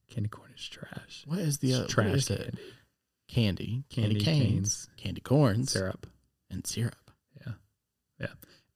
[0.09, 1.25] Candy corn is trash.
[1.27, 1.89] What is the It's other?
[1.89, 2.51] trash candy.
[3.27, 4.89] Candy, candy, Candy canes, canes.
[4.97, 6.07] candy corns, Syrup.
[6.51, 6.95] and syrup.
[7.45, 7.53] Yeah.
[8.21, 8.27] Yeah.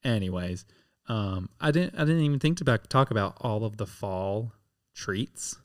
[0.03, 0.65] Anyways,
[1.07, 1.95] um, I didn't.
[1.95, 4.53] I didn't even think to talk about all of the fall
[4.99, 5.57] treats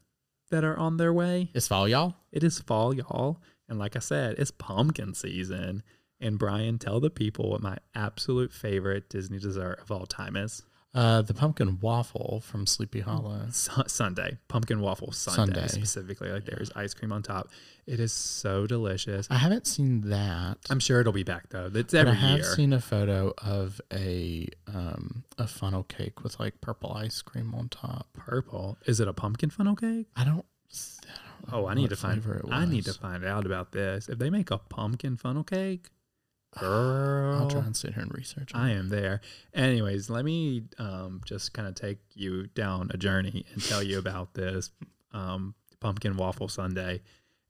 [0.51, 1.49] that are on their way.
[1.53, 2.13] It's fall, y'all.
[2.31, 5.81] It is fall, y'all, and like I said, it's pumpkin season.
[6.21, 10.63] And Brian, tell the people what my absolute favorite Disney dessert of all time is.
[10.95, 13.47] Uh, the pumpkin waffle from Sleepy Hollow.
[13.51, 15.67] Su- Sunday, pumpkin waffle Sunday, Sundae.
[15.67, 16.29] specifically.
[16.31, 17.49] Like there's ice cream on top.
[17.87, 19.27] It is so delicious.
[19.31, 20.57] I haven't seen that.
[20.69, 21.71] I'm sure it'll be back though.
[21.73, 22.55] It's but every I have year.
[22.55, 27.69] seen a photo of a um a funnel cake with like purple ice cream on
[27.69, 28.07] top.
[28.13, 28.77] Purple.
[28.85, 30.07] Is it a pumpkin funnel cake?
[30.15, 30.45] I don't.
[31.07, 32.23] I don't Oh, I need to find.
[32.51, 34.07] I need to find out about this.
[34.07, 35.89] If they make a pumpkin funnel cake,
[36.59, 38.51] girl, I'll try and sit here and research.
[38.51, 38.57] it.
[38.57, 39.21] I am there.
[39.53, 43.97] Anyways, let me um, just kind of take you down a journey and tell you
[43.99, 44.71] about this
[45.13, 46.99] um, pumpkin waffle sundae.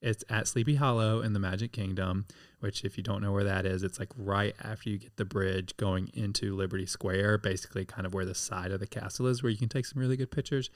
[0.02, 2.26] It's at Sleepy Hollow in the Magic Kingdom,
[2.64, 5.26] which, if you don't know where that is, it's like right after you get the
[5.26, 9.44] bridge going into Liberty Square, basically kind of where the side of the castle is,
[9.44, 10.70] where you can take some really good pictures.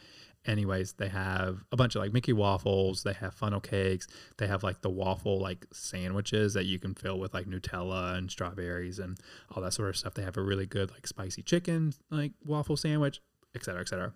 [0.45, 4.05] Anyways, they have a bunch of like Mickey waffles, they have funnel cakes,
[4.37, 8.29] they have like the waffle like sandwiches that you can fill with like Nutella and
[8.29, 9.17] strawberries and
[9.55, 10.13] all that sort of stuff.
[10.13, 13.21] They have a really good like spicy chicken like waffle sandwich,
[13.55, 14.11] et cetera, et cetera.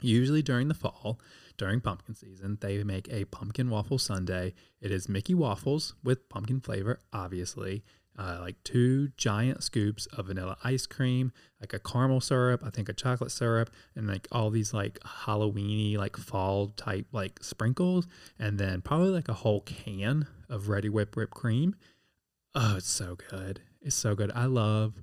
[0.00, 1.20] Usually during the fall,
[1.56, 4.52] during pumpkin season, they make a pumpkin waffle sundae.
[4.80, 7.82] It is Mickey waffles with pumpkin flavor, obviously.
[8.18, 11.30] Uh, like two giant scoops of vanilla ice cream,
[11.60, 15.96] like a caramel syrup, I think a chocolate syrup, and like all these like Halloweeny,
[15.96, 21.34] like fall type like sprinkles, and then probably like a whole can of Reddi-wip whipped
[21.34, 21.76] cream.
[22.56, 23.60] Oh, it's so good.
[23.80, 24.32] It's so good.
[24.34, 24.94] I love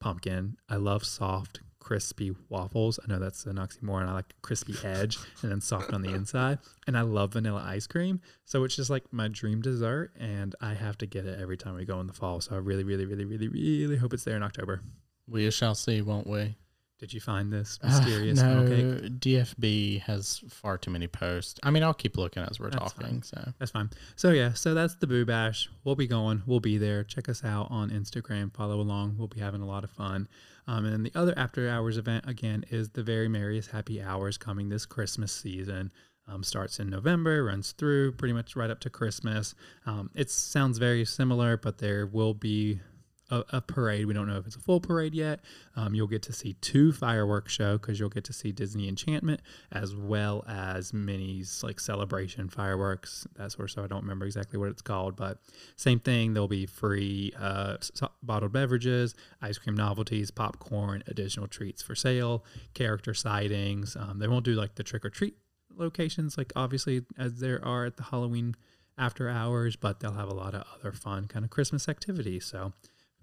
[0.00, 0.56] pumpkin.
[0.68, 2.98] I love soft, crispy waffles.
[3.04, 4.08] I know that's an oxymoron.
[4.08, 6.58] I like crispy edge and then soft on the inside.
[6.86, 8.20] And I love vanilla ice cream.
[8.46, 10.12] So it's just like my dream dessert.
[10.18, 12.40] And I have to get it every time we go in the fall.
[12.40, 14.80] So I really, really, really, really, really hope it's there in October.
[15.28, 16.56] We shall see, won't we?
[16.98, 19.20] Did you find this mysterious no, funnel cake?
[19.20, 21.60] DFB has far too many posts.
[21.62, 23.22] I mean, I'll keep looking as we're That's talking.
[23.22, 23.90] So That's fine.
[24.16, 25.68] So yeah, so that's the Boo Bash.
[25.84, 26.42] We'll be going.
[26.46, 27.04] We'll be there.
[27.04, 28.54] Check us out on Instagram.
[28.54, 29.16] Follow along.
[29.18, 30.28] We'll be having a lot of fun.
[30.66, 34.38] Um, and then the other after hours event again is the Very Merriest Happy Hours
[34.38, 35.90] coming this Christmas season.
[36.26, 39.54] Um, starts in November, runs through pretty much right up to Christmas.
[39.84, 42.80] Um, it sounds very similar, but there will be
[43.30, 44.06] a, a parade.
[44.06, 45.40] We don't know if it's a full parade yet.
[45.76, 49.40] Um, you'll get to see two fireworks show because you'll get to see Disney Enchantment
[49.72, 53.26] as well as Minnie's like celebration fireworks.
[53.36, 53.84] That sort of.
[53.84, 55.38] I don't remember exactly what it's called, but
[55.76, 56.34] same thing.
[56.34, 57.76] There'll be free uh,
[58.22, 63.96] bottled beverages, ice cream novelties, popcorn, additional treats for sale, character sightings.
[63.96, 65.36] Um, they won't do like the trick or treat
[65.76, 68.54] locations like obviously as there are at the Halloween
[68.96, 72.44] after hours, but they'll have a lot of other fun kind of Christmas activities.
[72.44, 72.72] So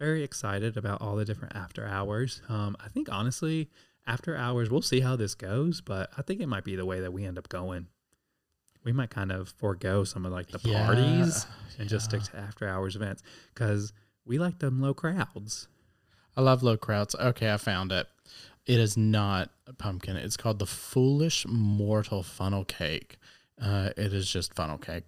[0.01, 2.41] very excited about all the different after hours.
[2.49, 3.69] Um, I think honestly,
[4.07, 7.01] after hours, we'll see how this goes, but I think it might be the way
[7.01, 7.85] that we end up going.
[8.83, 11.45] We might kind of forego some of like the Yeah, parties
[11.77, 13.21] and just stick to after hours events
[13.53, 13.93] because
[14.25, 15.67] we like them low crowds.
[16.35, 17.13] I love low crowds.
[17.13, 18.07] Okay, I found it.
[18.65, 20.15] It is not a pumpkin.
[20.15, 23.17] It's called the Foolish Mortal Funnel Cake.
[23.61, 25.03] Uh, it is just funnel cake,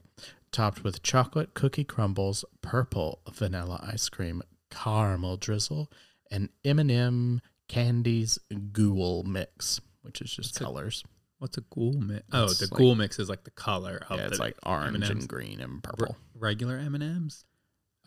[0.52, 4.44] topped with chocolate cookie crumbles, purple vanilla ice cream,
[4.74, 5.92] caramel drizzle,
[6.32, 8.40] and M&M candies
[8.72, 11.04] ghoul mix, which is just colors.
[11.40, 12.24] What's a ghoul mix?
[12.32, 14.58] Oh, It's the like- ghoul mix is like the color of yeah, it's the like
[14.66, 15.10] orange M&Ms.
[15.10, 16.16] and green and purple.
[16.36, 17.46] regular M and M's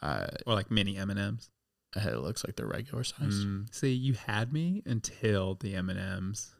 [0.03, 1.51] Uh, or like mini M and M's.
[1.95, 3.45] it looks like they're regular size.
[3.45, 6.53] Mm, see, you had me until the M and M's.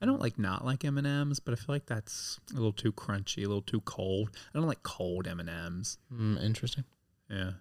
[0.00, 2.72] I don't like not like M and M's, but I feel like that's a little
[2.72, 4.30] too crunchy, a little too cold.
[4.54, 5.98] I don't like cold M and M's.
[6.12, 6.84] Mm, interesting.
[7.30, 7.52] Yeah,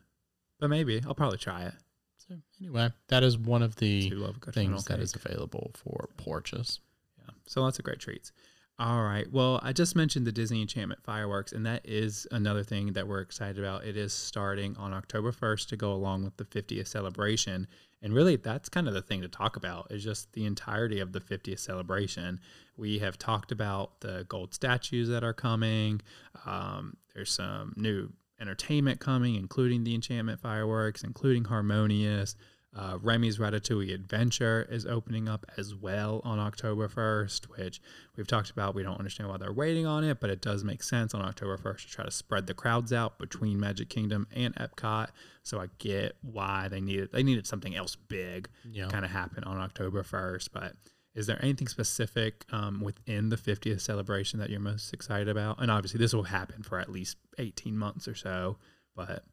[0.59, 1.73] but maybe I'll probably try it.
[2.17, 5.03] So anyway, that is one of the Do love a good funnel things that cake.
[5.03, 6.79] is available for porches.
[7.19, 7.33] Yeah.
[7.45, 8.31] So lots of great treats.
[8.77, 9.31] All right.
[9.31, 13.21] Well, I just mentioned the Disney Enchantment fireworks, and that is another thing that we're
[13.21, 13.85] excited about.
[13.85, 17.67] It is starting on October 1st to go along with the 50th celebration.
[18.01, 21.13] And really, that's kind of the thing to talk about is just the entirety of
[21.13, 22.41] the 50th celebration.
[22.75, 26.01] We have talked about the gold statues that are coming.
[26.45, 32.35] Um, there's some new entertainment coming, including the Enchantment fireworks, including Harmonious.
[32.77, 37.79] Uh, Remy's Ratatouille Adventure is opening up as well on October 1st, which
[38.17, 38.75] we've talked about.
[38.75, 41.57] We don't understand why they're waiting on it, but it does make sense on October
[41.57, 45.07] 1st to try to spread the crowds out between Magic Kingdom and Epcot.
[45.41, 48.89] So I get why they needed they needed something else big Yeah.
[48.89, 50.49] kind of happen on October 1st.
[50.51, 50.73] But
[51.15, 55.61] is there anything specific um, within the 50th celebration that you're most excited about?
[55.61, 58.57] And obviously, this will happen for at least 18 months or so,
[58.95, 59.23] but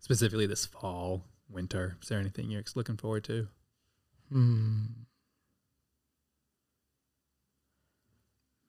[0.00, 3.48] specifically this fall, winter, is there anything you're looking forward to?
[4.30, 4.82] Hmm.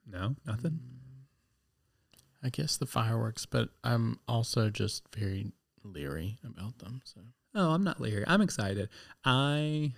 [0.07, 0.79] No, nothing.
[2.43, 5.51] I guess the fireworks, but I'm also just very
[5.83, 7.01] leery about them.
[7.03, 7.21] So
[7.53, 8.23] Oh, I'm not leery.
[8.27, 8.89] I'm excited.
[9.25, 9.93] I,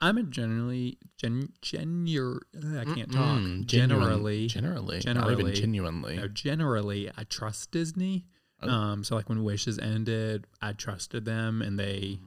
[0.00, 2.40] I'm a generally gen genur.
[2.54, 3.40] I can't talk.
[3.40, 6.16] Mm, generally, generally, generally, not even genuinely.
[6.16, 8.26] no, generally, I trust Disney.
[8.62, 8.68] Oh.
[8.68, 12.20] Um, so like when Wishes ended, I trusted them, and they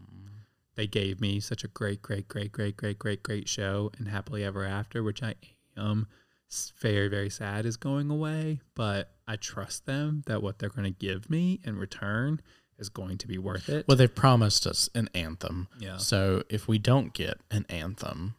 [0.75, 4.43] they gave me such a great, great, great, great, great, great, great show, and happily
[4.43, 5.35] ever after, which I
[5.77, 6.07] am
[6.79, 8.59] very, very sad is going away.
[8.75, 12.41] But I trust them that what they're going to give me in return
[12.81, 13.87] is going to be worth it.
[13.87, 15.67] Well, they've promised us an anthem.
[15.79, 15.97] Yeah.
[15.97, 18.35] So if we don't get an anthem,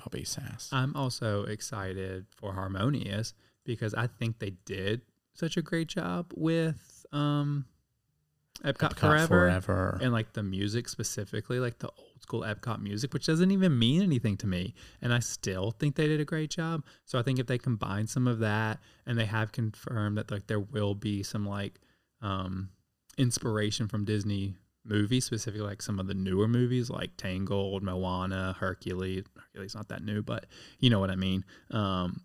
[0.00, 0.68] I'll be sass.
[0.72, 5.00] I'm also excited for Harmonious because I think they did
[5.34, 7.64] such a great job with um
[8.64, 9.98] Epcot, Epcot Forever, Forever.
[10.00, 14.00] and like the music specifically, like the old school Epcot music, which doesn't even mean
[14.02, 16.84] anything to me, and I still think they did a great job.
[17.04, 20.46] So I think if they combine some of that, and they have confirmed that like
[20.46, 21.80] there will be some like
[22.22, 22.70] um
[23.18, 29.24] inspiration from Disney movies, specifically like some of the newer movies like Tangled, Moana, Hercules.
[29.36, 30.46] Hercules not that new, but
[30.78, 31.44] you know what I mean.
[31.70, 32.22] Um,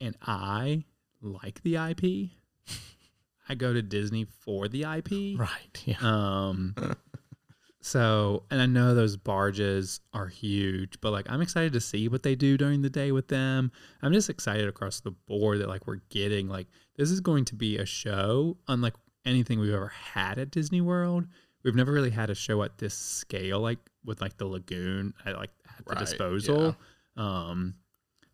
[0.00, 0.84] and I
[1.20, 2.30] like the IP.
[3.48, 5.38] I go to Disney for the IP.
[5.38, 5.82] right.
[5.84, 5.96] Yeah.
[6.00, 6.74] Um,
[7.80, 12.22] so, and I know those barges are huge, but like I'm excited to see what
[12.22, 13.72] they do during the day with them.
[14.00, 17.54] I'm just excited across the board that like we're getting like this is going to
[17.54, 21.26] be a show unlike anything we've ever had at Disney World.
[21.62, 25.36] We've never really had a show at this scale, like with like the lagoon at
[25.36, 26.76] like at the Right, disposal.
[27.16, 27.74] Um,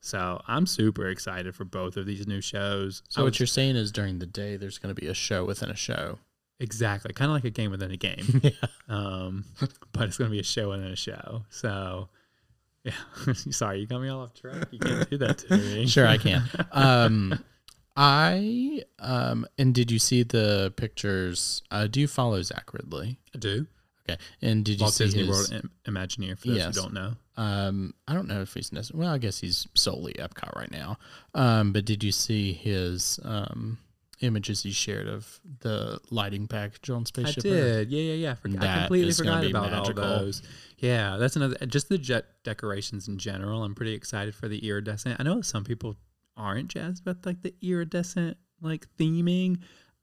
[0.00, 3.02] so I'm super excited for both of these new shows.
[3.08, 5.70] So what you're saying is during the day there's going to be a show within
[5.70, 6.18] a show.
[6.60, 8.40] Exactly, kind of like a game within a game.
[8.42, 8.50] yeah.
[8.88, 9.44] um,
[9.92, 11.44] but it's going to be a show within a show.
[11.50, 12.08] So,
[12.82, 12.92] yeah.
[13.34, 14.66] Sorry, you got me all off track.
[14.70, 15.86] You can't do that to me.
[15.86, 16.42] Sure, I can.
[16.72, 17.44] Um,
[18.00, 21.62] I um, and did you see the pictures?
[21.70, 23.16] Uh, do you follow Zach Riddley?
[23.34, 23.66] I do.
[24.08, 25.28] Okay, and did you Walt see Disney his?
[25.28, 26.38] World Im- Imagineer.
[26.38, 26.76] For those Yes.
[26.76, 29.04] who don't know, Um, I don't know if he's necessarily.
[29.04, 30.96] Well, I guess he's solely Epcot right now.
[31.34, 33.78] Um, but did you see his um
[34.20, 37.38] images he shared of the lighting package on I Spaceship?
[37.38, 37.42] Earth?
[37.42, 37.90] did.
[37.90, 38.34] Yeah, yeah, yeah.
[38.36, 40.04] Forg- I completely forgot about magical.
[40.04, 40.42] all those.
[40.78, 41.56] Yeah, that's another.
[41.66, 43.64] Just the jet decorations in general.
[43.64, 45.16] I'm pretty excited for the iridescent.
[45.18, 45.96] I know some people
[46.38, 49.58] aren't jazzed about like the iridescent like theming.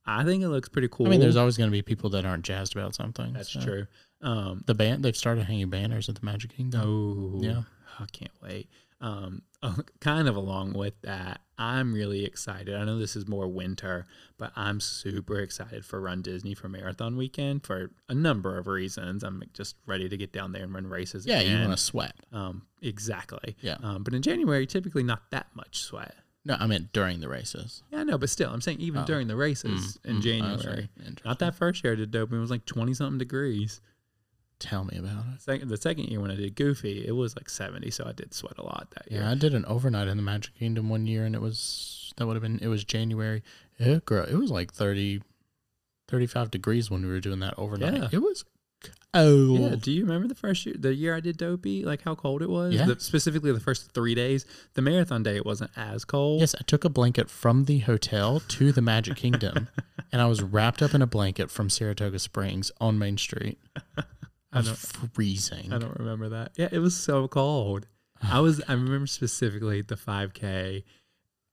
[0.06, 1.08] I think it looks pretty cool.
[1.08, 3.34] I mean, there's always going to be people that aren't jazzed about something.
[3.34, 3.62] that's so.
[3.62, 3.88] true.
[4.22, 6.82] Um, The band they've started hanging banners at the Magic Kingdom.
[6.84, 7.64] Oh, Yeah.
[8.00, 8.70] I can't wait.
[9.02, 9.42] Um,
[10.00, 12.76] kind of along with that, I'm really excited.
[12.76, 14.06] I know this is more winter,
[14.38, 19.24] but I'm super excited for Run Disney for Marathon Weekend for a number of reasons.
[19.24, 21.26] I'm just ready to get down there and run races.
[21.26, 22.16] yeah, you want to sweat.
[22.32, 23.56] Um, exactly.
[23.62, 23.78] Yeah.
[23.82, 26.16] Um, but in January, typically not that much sweat.
[26.48, 27.82] No, I meant during the races.
[27.92, 29.06] Yeah, no, but still, I'm saying even Oh.
[29.06, 30.62] during the races Mm, in mm, oh, January.
[30.62, 30.90] sorry.
[31.26, 32.38] Not that first year I did doping.
[32.38, 33.82] It was like 20 something degrees.
[34.60, 35.42] Tell me about it.
[35.42, 38.34] Second, the second year when I did Goofy, it was like 70, so I did
[38.34, 39.22] sweat a lot that year.
[39.22, 42.26] Yeah, I did an overnight in the Magic Kingdom one year, and it was that
[42.28, 43.44] would have been it was January.
[43.80, 45.22] It, girl, it was like 30,
[46.08, 47.96] 35 degrees when we were doing that overnight.
[47.96, 48.10] Yeah.
[48.14, 48.46] It was
[49.16, 49.60] cold.
[49.60, 49.76] Yeah.
[49.80, 52.50] Do you remember the first year, the year I did Dopey, like how cold it
[52.50, 52.74] was?
[52.74, 52.86] Yeah.
[52.86, 54.46] The, specifically the first three days.
[54.74, 56.42] The marathon day, it wasn't as cold.
[56.42, 59.68] Yes, I took a blanket from the hotel to the Magic Kingdom,
[60.12, 63.58] and I was wrapped up in a blanket from Saratoga Springs on Main Street.
[64.54, 64.70] I was
[65.14, 65.74] freezing.
[65.74, 66.52] I don't remember that.
[66.56, 67.88] Yeah, it was so cold.
[68.24, 68.62] I was.
[68.68, 70.84] I remember specifically the 5K.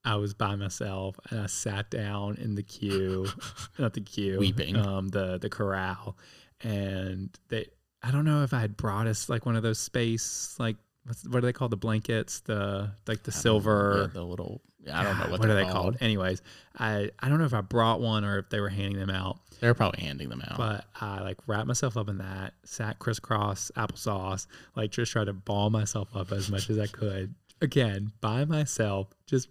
[0.05, 3.27] I was by myself and I sat down in the queue,
[3.79, 4.77] not the queue, Weeping.
[4.77, 6.17] um, the the corral,
[6.63, 7.67] and they.
[8.05, 11.25] I don't know if I had brought us like one of those space like what's,
[11.29, 14.61] what do they call the blankets the like the silver Yeah, the little.
[14.93, 15.99] I don't know what, what are they're they called?
[16.01, 16.43] Anyways,
[16.77, 19.39] I I don't know if I brought one or if they were handing them out,
[19.61, 20.57] They're probably handing them out.
[20.59, 25.33] but I like wrapped myself up in that, sat crisscross applesauce, like just tried to
[25.33, 27.37] ball myself up as much as I could.
[27.61, 29.49] Again, by myself, just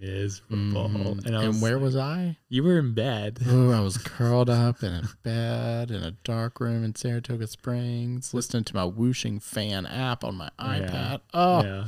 [0.00, 0.88] miserable.
[0.88, 1.26] Mhm.
[1.26, 2.36] And I and where was I?
[2.48, 3.38] you were in bed.
[3.46, 8.32] Oh, I was curled up in a bed in a dark room in Saratoga Springs,
[8.34, 11.20] listening to my whooshing fan app on my iPad.
[11.32, 11.84] Oh, Yeah.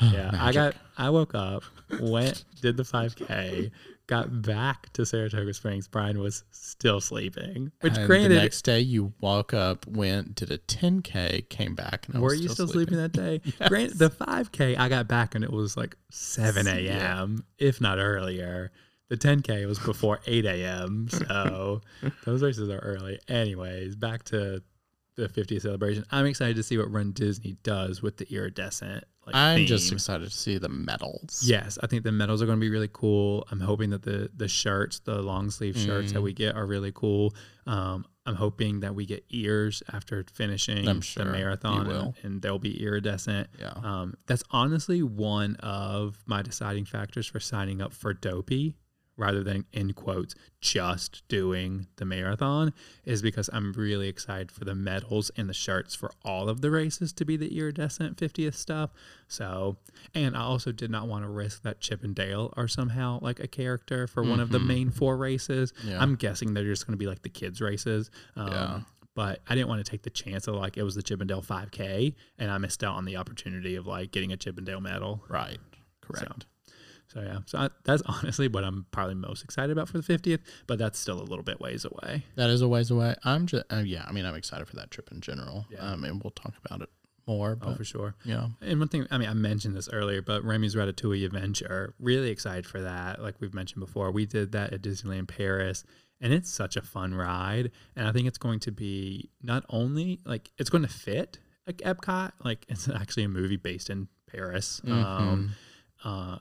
[0.12, 0.30] Yeah.
[0.34, 1.62] I got I woke up,
[2.00, 3.70] went, did the 5K,
[4.10, 5.86] got back to Saratoga Springs.
[5.86, 7.70] Brian was still sleeping.
[7.80, 12.08] Which and granted the next day you woke up, went, did a 10K, came back.
[12.08, 13.40] And I Were you still sleeping, that day?
[13.68, 18.72] Grant, the 5K, I got back and it was like 7 a.m., if not earlier.
[19.10, 21.08] The 10K was before 8 a.m.
[21.08, 21.80] So
[22.24, 23.20] those races are early.
[23.28, 24.60] Anyways, back to
[25.14, 26.04] the 50th celebration.
[26.10, 29.04] I'm excited to see what Run Disney does with the iridescent.
[29.32, 31.42] Like, I'm just excited to see the medals.
[31.44, 33.46] Yes, I think the medals are going to be really cool.
[33.50, 36.92] I'm hoping that the the shirts, the long sleeve shirts that we get, are really
[36.92, 37.34] cool.
[37.66, 42.58] Um, I'm hoping that we get ears after finishing sure the marathon, and, and they'll
[42.58, 43.48] be iridescent.
[43.58, 43.72] Yeah.
[43.82, 48.76] Um, that's honestly one of my deciding factors for signing up for Dopey
[49.20, 52.72] rather than in quotes just doing the marathon
[53.04, 56.70] is because I'm really excited for the medals and the shirts for all of the
[56.70, 58.90] races to be the iridescent 50th stuff.
[59.28, 59.76] So,
[60.14, 63.40] and I also did not want to risk that Chip and Dale are somehow like
[63.40, 65.74] a character for one of the main four races.
[65.84, 66.00] Yeah.
[66.00, 68.10] I'm guessing they're just going to be like the kids races.
[68.36, 68.80] Um, Yeah.
[69.16, 72.14] But I didn't want to take the chance of like it was the Chippendale 5K
[72.38, 75.22] and I missed out on the opportunity of like getting a Chippendale medal.
[75.28, 75.58] Right.
[76.00, 76.42] Correct.
[76.42, 76.46] So
[77.16, 80.78] yeah, so I, that's honestly what I'm probably most excited about for the 50th, but
[80.78, 82.24] that's still a little bit ways away.
[82.36, 83.16] That is a ways away.
[83.24, 85.66] I'm just, uh, yeah, I mean, I'm excited for that trip in general.
[85.70, 85.80] Yeah.
[85.80, 86.88] Um, and we'll talk about it
[87.26, 87.58] more.
[87.62, 88.14] Oh, for sure.
[88.24, 88.48] yeah.
[88.60, 92.66] And one thing, I mean, I mentioned this earlier, but Remy's Ratatouille Adventure, really excited
[92.66, 93.22] for that.
[93.22, 95.84] Like we've mentioned before, we did that at Disneyland Paris,
[96.20, 97.70] and it's such a fun ride.
[97.96, 101.78] And I think it's going to be not only like it's going to fit like
[101.78, 104.80] Epcot, like it's actually a movie based in Paris.
[104.86, 105.52] Um,
[106.04, 106.38] uh,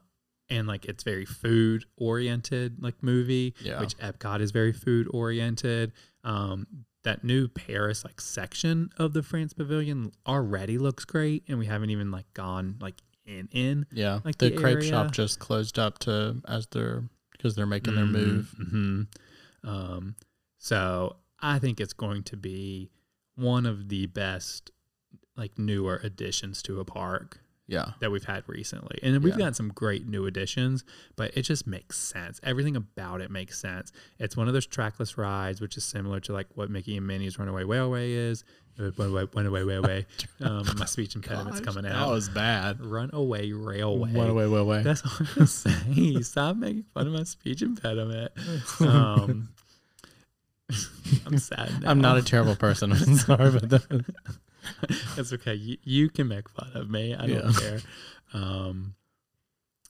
[0.49, 3.79] and like it's very food oriented, like movie, Yeah.
[3.79, 5.91] which Epcot is very food oriented.
[6.23, 6.67] Um,
[7.03, 11.89] that new Paris like section of the France Pavilion already looks great, and we haven't
[11.91, 13.85] even like gone like in in.
[13.91, 14.19] Yeah.
[14.25, 14.89] Like the, the crepe area.
[14.89, 18.49] shop just closed up to, as they're, because they're making their move.
[18.57, 19.03] hmm
[19.63, 20.15] Um,
[20.57, 22.89] so I think it's going to be
[23.35, 24.71] one of the best
[25.37, 27.91] like newer additions to a park Yeah.
[28.01, 28.99] that we've had recently.
[29.03, 29.37] And we've Yeah.
[29.39, 30.83] gotten some great new additions,
[31.15, 32.39] but it just makes sense.
[32.43, 33.91] Everything about it makes sense.
[34.17, 37.37] It's one of those trackless rides, which is similar to like what Mickey and Minnie's
[37.39, 38.43] Runaway Railway is.
[38.79, 40.05] Uh, Runaway, Runaway Railway.
[40.41, 42.79] um, my speech impediment's coming out That was bad.
[42.83, 44.13] Runaway Railway.
[44.13, 44.81] Went away, went away.
[44.83, 46.21] That's all I'm gonna say.
[46.21, 48.31] Stop making fun of my speech impediment.
[48.79, 49.49] Um,
[51.25, 51.81] I'm sad.
[51.81, 51.89] Now.
[51.91, 52.91] I'm not a terrible person.
[52.93, 54.05] I'm sorry about that.
[55.15, 55.53] That's okay.
[55.55, 57.13] You, you can make fun of me.
[57.15, 57.51] I don't Yeah.
[57.59, 57.79] care.
[58.33, 58.95] Um,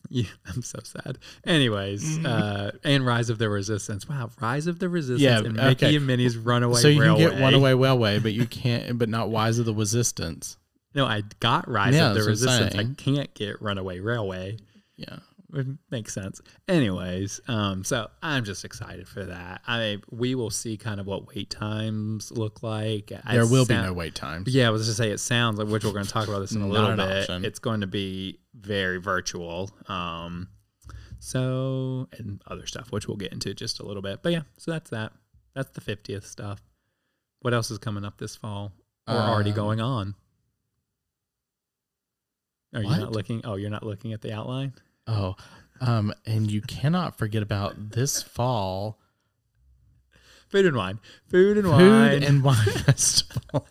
[0.10, 1.18] yeah, I'm so sad.
[1.46, 4.08] Anyways, uh, and Rise of the Resistance.
[4.08, 5.96] Wow, Rise of the Resistance Yeah, and Mickey okay.
[5.96, 7.26] and Minnie's Runaway so you Railway.
[7.26, 10.58] can get Runaway Railway, but you can't, but not Wise of the Resistance.
[10.96, 12.98] No, I got Rise Yeah, of the that's what I'm Resistance.
[13.00, 14.58] I can't get Runaway Railway.
[14.96, 15.18] Yeah.
[15.54, 16.42] It makes sense.
[16.68, 19.62] Anyways, um, so I'm just excited for that.
[19.66, 23.08] I mean, we will see kind of what wait times look like.
[23.30, 24.54] There It will be no wait times.
[24.54, 26.52] Yeah, I was just say it sounds like which we're going to talk about this
[26.52, 27.22] in a little bit.
[27.24, 27.46] option.
[27.46, 29.72] It's going to be very virtual.
[29.88, 30.50] Um,
[31.22, 34.22] so and other stuff which we'll get into just a little bit.
[34.22, 35.14] But yeah, so that's that.
[35.56, 36.62] That's the 50th stuff.
[37.42, 38.72] What else is coming up this fall
[39.08, 40.14] or already Um, going on?
[42.76, 43.42] Are you not looking?
[43.46, 44.74] Oh, you're not looking at the outline.
[45.12, 45.36] Oh,
[45.82, 49.00] um, and you cannot forget about this fall
[50.50, 51.00] Food and wine.
[51.30, 52.24] Food and food wine.
[52.24, 52.56] and wine
[52.86, 53.68] festival.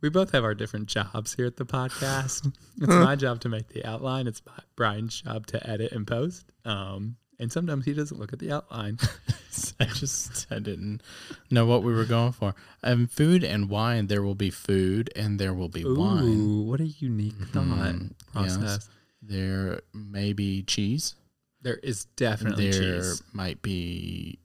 [0.00, 2.46] we both have our different jobs here at the podcast.
[2.78, 4.26] It's my job to make the outline.
[4.28, 4.42] It's
[4.76, 6.44] Brian's job to edit and post.
[6.64, 8.98] Um, and sometimes he doesn't look at the outline.
[9.80, 11.02] I just I didn't
[11.50, 12.54] know what we were going for.
[12.84, 14.06] Um, food and wine.
[14.06, 16.66] There will be food and there will be wine.
[16.68, 18.60] What a unique thought Mhm, process.
[18.62, 18.88] yes.
[19.22, 21.14] There may be cheese.
[21.60, 23.22] There is definitely there cheese.
[23.32, 24.40] might be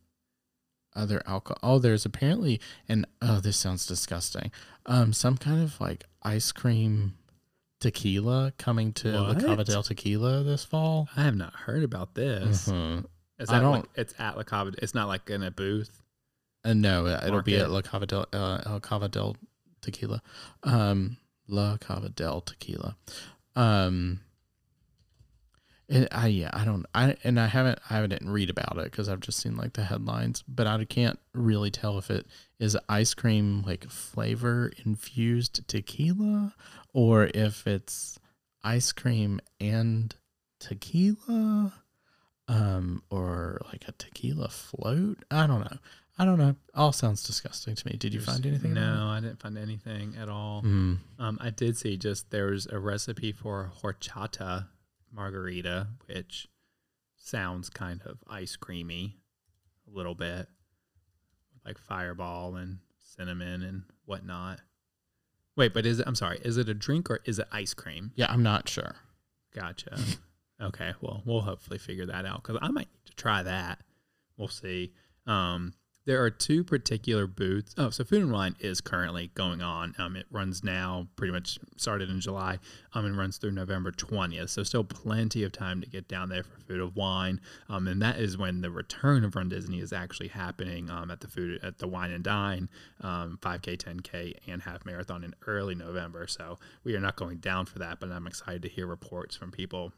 [0.96, 1.58] other alcohol.
[1.64, 4.52] Oh, there's apparently and oh, this sounds disgusting.
[4.86, 7.16] Um, some kind of like ice cream
[7.80, 9.44] tequila coming to La What?
[9.44, 11.10] Cava del Tequila this fall.
[11.16, 12.68] I have not heard about this.
[12.70, 13.06] Mhm.
[13.40, 14.74] Is I that like, don't- it's at La Cava.
[14.80, 16.02] It's not like in a booth.
[16.64, 19.36] Uh, no, it'll be at La Cava del uh, El Cava del
[19.82, 20.22] Tequila,
[20.64, 21.18] um,
[21.48, 22.96] La Cava del Tequila.
[23.56, 24.20] Um,
[25.90, 29.08] and I yeah I don't I and I haven't I didn't read about it because
[29.08, 32.26] I've just seen like the headlines, but I can't really tell if it
[32.60, 36.54] is ice cream like flavor infused tequila
[36.94, 38.20] or if it's
[38.64, 40.16] ice cream and
[40.60, 41.74] tequila
[42.48, 45.24] um or like a tequila float.
[45.32, 45.78] I don't know.
[46.20, 46.56] I don't know.
[46.74, 47.96] All sounds disgusting to me.
[47.96, 50.64] Did you find anything No, I didn't find anything at all.
[50.64, 50.98] Mm.
[51.20, 54.66] Um, I did see just there's a recipe for horchata
[55.18, 56.48] margarita, which
[57.18, 59.18] sounds kind of ice creamy,
[59.92, 60.48] a little bit,
[61.66, 64.62] like fireball and cinnamon and whatnot.
[65.58, 66.08] Wait, but is it?
[66.08, 66.40] I'm sorry.
[66.44, 68.12] Is it a drink or is it ice cream?
[68.16, 68.96] yeah i'm not sure
[69.56, 69.98] Gotcha.
[70.62, 73.80] okay, well, we'll hopefully figure that out because I might need to try that.
[74.38, 74.94] We'll see.
[75.26, 75.74] Um,
[76.08, 77.76] there are two particular booths.
[77.78, 79.94] Oh, so Food and Wine is currently going on.
[80.00, 82.60] Um, it runs now, pretty much started in July,
[82.94, 84.48] um, and runs through November 20th.
[84.48, 87.42] So still plenty of time to get down there for Food of Wine.
[87.68, 91.20] Um, and that is when the return of Run Disney is actually happening um, at
[91.20, 92.70] the food at the Wine and Dine,
[93.02, 96.26] um, 5K, 10K, and half marathon in early November.
[96.26, 99.52] So we are not going down for that, but I'm excited to hear reports from
[99.52, 99.92] people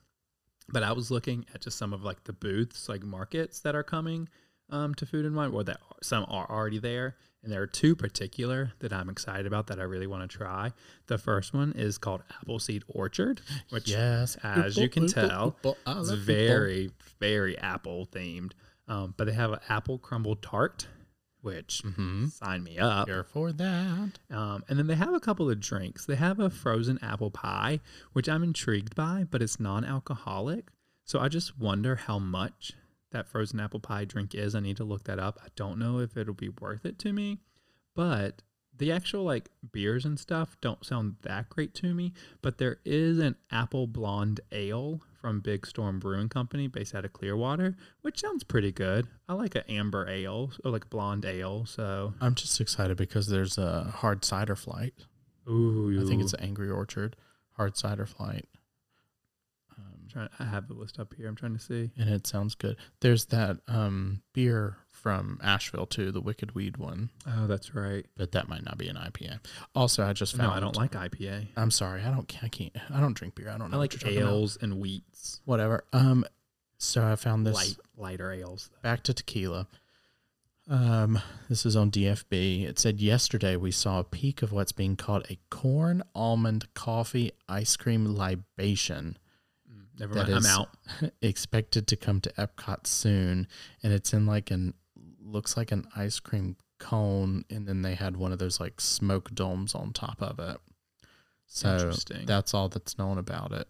[0.72, 3.82] but I was looking at just some of like the booths, like markets that are
[3.82, 4.30] coming
[4.70, 7.16] um, to Food and Wine, or that some are already there.
[7.42, 10.74] And there are two particular that I'm excited about that I really want to try.
[11.08, 15.56] The first one is called Appleseed Orchard, which, yes as you can tell,
[15.88, 18.52] is very, very apple themed.
[18.90, 20.88] Um, but they have an apple crumble tart,
[21.42, 22.26] which mm-hmm.
[22.26, 23.08] sign me up.
[23.08, 26.06] here for that Um, and then they have a couple of drinks.
[26.06, 27.80] They have a frozen apple pie,
[28.12, 30.70] which I'm intrigued by, but it's non alcoholic.
[31.06, 32.74] So I just wonder how much
[33.12, 34.56] that frozen apple pie drink is.
[34.56, 35.40] I need to look that up.
[35.44, 37.40] I don't know if it'll be worth it to me,
[37.96, 38.42] but
[38.78, 42.14] the actual like beers and stuff don't sound that great to me.
[42.42, 47.12] But there is an apple blonde ale from Big Storm Brewing Company based out of
[47.12, 49.06] Clearwater, which sounds pretty good.
[49.28, 51.66] I like an amber ale or like blonde ale.
[51.66, 54.94] So, i'm just excited because there's a hard cider flight
[55.50, 57.16] ooh, i think it's angry orchard
[57.58, 58.48] hard cider flight
[60.10, 61.28] trying I have the list up here.
[61.28, 61.92] I'm trying to see.
[61.98, 67.10] and it sounds good there's that um beer from asheville too the wicked weed one
[67.28, 68.06] Oh, that's right.
[68.18, 69.40] but that might not be an ipa
[69.74, 71.48] also i just No, found I don't like IPA.
[71.56, 73.94] i'm sorry i don't i can't i don't drink beer i don't know I like
[73.94, 74.32] you're talking about.
[74.34, 75.40] ales and wheats.
[75.46, 75.86] whatever.
[75.94, 76.26] Um,
[76.78, 78.70] so I found this Light, lighter ales.
[78.82, 79.68] back to tequila.
[80.70, 82.64] Um, this is on DFB.
[82.68, 87.32] It said yesterday we saw a peak of what's being called a corn almond coffee
[87.48, 89.18] ice cream libation,
[90.00, 90.46] Never That mind.
[90.46, 90.70] I'm out.
[91.22, 93.48] expected to come to Epcot soon,
[93.84, 94.74] and it's in like an
[95.22, 99.34] looks like an ice cream cone, and then they had one of those like smoke
[99.36, 100.58] domes on top of it.
[101.46, 102.26] So Interesting.
[102.26, 103.68] that's all that's known about it.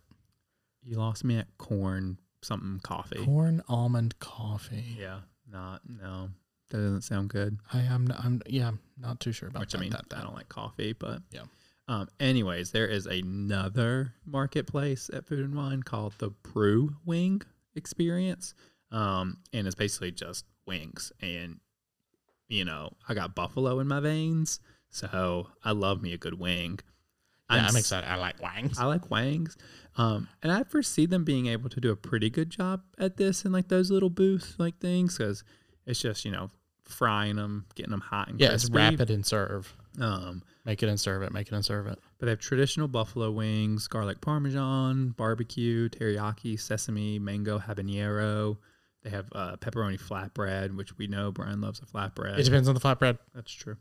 [0.83, 3.23] You lost me at corn something coffee.
[3.25, 4.95] Corn almond coffee.
[4.99, 5.19] Yeah,
[5.51, 6.29] not no.
[6.69, 7.57] That doesn't sound good.
[7.73, 8.07] I am.
[8.17, 8.41] I'm.
[8.45, 9.79] Yeah, not too sure about Which that.
[9.79, 10.19] I mean, that, that.
[10.19, 11.41] I don't like coffee, but Yeah.
[11.89, 12.07] Um.
[12.19, 17.41] Anyways, there is another marketplace at Food and Wine called the Brew Wing
[17.75, 18.53] Experience.
[18.91, 21.59] Um, and it's basically just wings, and
[22.47, 24.59] you know, I got buffalo in my veins,
[24.89, 26.79] so I love me a good wing.
[27.51, 28.07] Yeah, I'm, s- excited.
[28.07, 28.77] I like wangs.
[28.79, 29.57] I like wangs.
[29.97, 33.43] Um, and I foresee them being able to do a pretty good job at this
[33.45, 35.43] in like those little booth like things because
[35.87, 36.49] it's just you know
[36.83, 38.77] frying them, getting them hot and yeah, it's crispy.
[38.77, 39.75] wrap it and serve.
[39.99, 41.31] Um, Make it and serve it.
[41.33, 41.97] Make it and serve it.
[42.19, 48.57] but they have traditional buffalo wings, garlic parmesan, barbecue, teriyaki, sesame, mango habanero.
[49.03, 52.37] They have uh, pepperoni flatbread, which we know Brian loves a flatbread.
[52.37, 53.17] It depends on the flatbread.
[53.33, 53.77] That's true.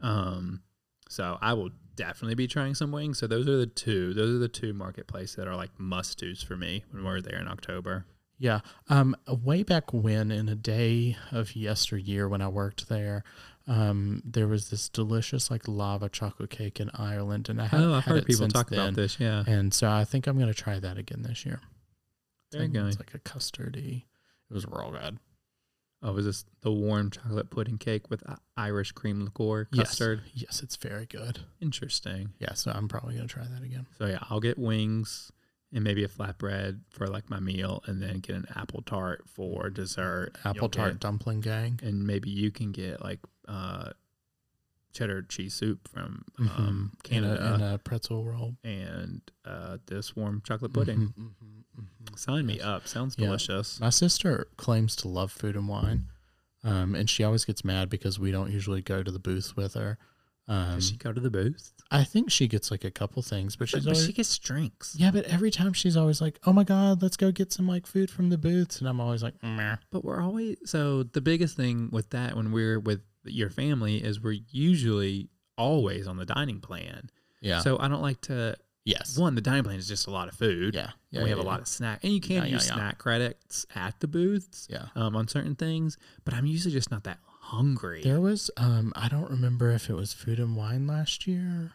[0.00, 0.62] Um,
[1.08, 3.18] so I will definitely be trying some wings.
[3.18, 4.14] So those are the two.
[4.14, 7.40] Those are the two marketplace that are like must dos for me when we're there
[7.40, 8.04] in October.
[8.38, 8.60] Yeah.
[8.88, 9.16] Um.
[9.26, 13.24] Way back when, in a day of yesteryear, when I worked there,
[13.68, 17.94] Um, there was this delicious like lava chocolate cake in Ireland, and I have Oh,
[17.94, 18.78] I've had heard people talk then.
[18.80, 19.20] about this.
[19.20, 19.44] Yeah.
[19.46, 21.60] And so I think I'm gonna try that again this year.
[22.50, 22.80] There you It's go.
[22.80, 24.04] like- It's like a custardy.
[24.50, 25.18] It was real good.
[26.00, 28.22] Oh, was this the warm chocolate pudding cake with
[28.56, 29.88] Irish cream liqueur Yes.
[29.88, 30.22] custard?
[30.32, 31.40] Yes, it's very good.
[31.60, 32.32] Interesting.
[32.38, 33.86] Yeah, so I'm probably gonna try that again.
[33.98, 35.30] So yeah, I'll get wings
[35.72, 39.68] and maybe a flatbread for like my meal, and then get an apple tart for
[39.68, 40.36] dessert.
[40.44, 41.80] Apple You'll tart get- dumpling gang.
[41.82, 43.90] and maybe you can get like uh,
[44.92, 46.68] cheddar cheese soup from um, Mhm.
[46.68, 47.02] And a,
[47.36, 48.56] Canada and a pretzel roll.
[48.64, 51.12] and uh, this warm chocolate pudding.
[51.16, 51.64] Mhm, mhm,
[52.10, 52.18] mhm.
[52.18, 52.64] Sign me Yes.
[52.64, 52.88] up.
[52.88, 53.26] Sounds Yeah.
[53.26, 53.78] delicious.
[53.80, 56.06] My sister claims to love food and wine,
[56.64, 59.74] um, and she always gets mad because we don't usually go to the booth with
[59.74, 59.98] her.
[60.48, 61.74] Um, Does she go to the booth?
[61.90, 64.96] I think she gets like a couple things, but she's But always she gets drinks.
[64.98, 65.10] yeah.
[65.10, 68.10] But every time she's always like, "Oh my god, let's go get some like food
[68.10, 69.76] from the booths," and I'm always like, Meh.
[69.90, 74.20] But we're always so the biggest thing with that when we're with your family is
[74.20, 77.10] we're usually always on the dining plan.
[77.40, 80.28] "Yeah, So I don't like to yes, one, the dining plan is just a lot
[80.28, 80.74] of food.
[80.74, 82.66] yeah, yeah." we yeah, have a lot of snack and you can Yeah, yeah, use
[82.68, 82.74] yeah.
[82.74, 84.86] snack credits at the booths Yeah.
[84.94, 88.02] um, on certain things, but I'm usually just not that hungry.
[88.02, 91.72] There was um I don't remember if it was food and wine last year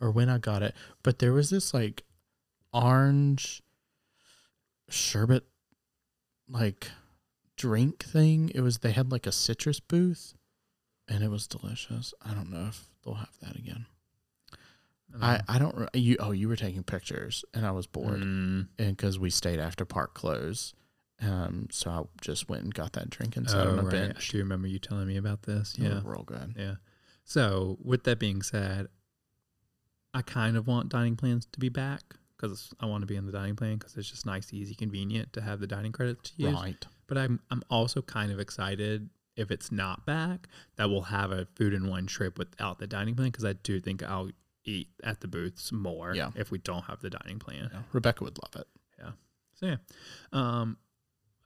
[0.00, 2.02] or when I got it, but there was this like
[2.72, 3.62] orange
[4.88, 5.44] sherbet
[6.48, 6.90] like
[7.56, 8.50] drink thing.
[8.54, 10.34] It was they had like a citrus booth
[11.08, 12.14] and it was delicious.
[12.24, 13.86] I don't know if they'll have that again.
[15.22, 18.68] I I don't re- you oh you were taking pictures and I was bored Mm.
[18.78, 20.74] and cuz we stayed after park close.
[21.20, 23.94] Um so I just went and got that drink and sat Oh, on a right.
[23.94, 24.28] I bench.
[24.30, 25.74] do you remember you telling me about this.
[25.78, 26.00] Yeah.
[26.04, 26.54] real good.
[26.58, 26.76] Yeah.
[27.26, 28.88] So, with that being said,
[30.12, 32.02] I kind of want dining plans to be back
[32.36, 35.32] because I want to be in the dining plan because it's just nice, easy, convenient
[35.32, 36.52] to have the dining credit to use.
[36.52, 36.86] Right.
[37.06, 41.46] But I'm I'm also kind of excited if it's not back that we'll have a
[41.56, 44.30] food in one trip without the dining plan because I do think I'll
[44.64, 46.30] eat at the booths more Yeah.
[46.36, 47.68] if we don't have the dining plan.
[47.72, 48.68] Yeah, Rebecca would love it.
[48.98, 49.10] Yeah.
[49.54, 49.76] So yeah.
[50.32, 50.78] Um,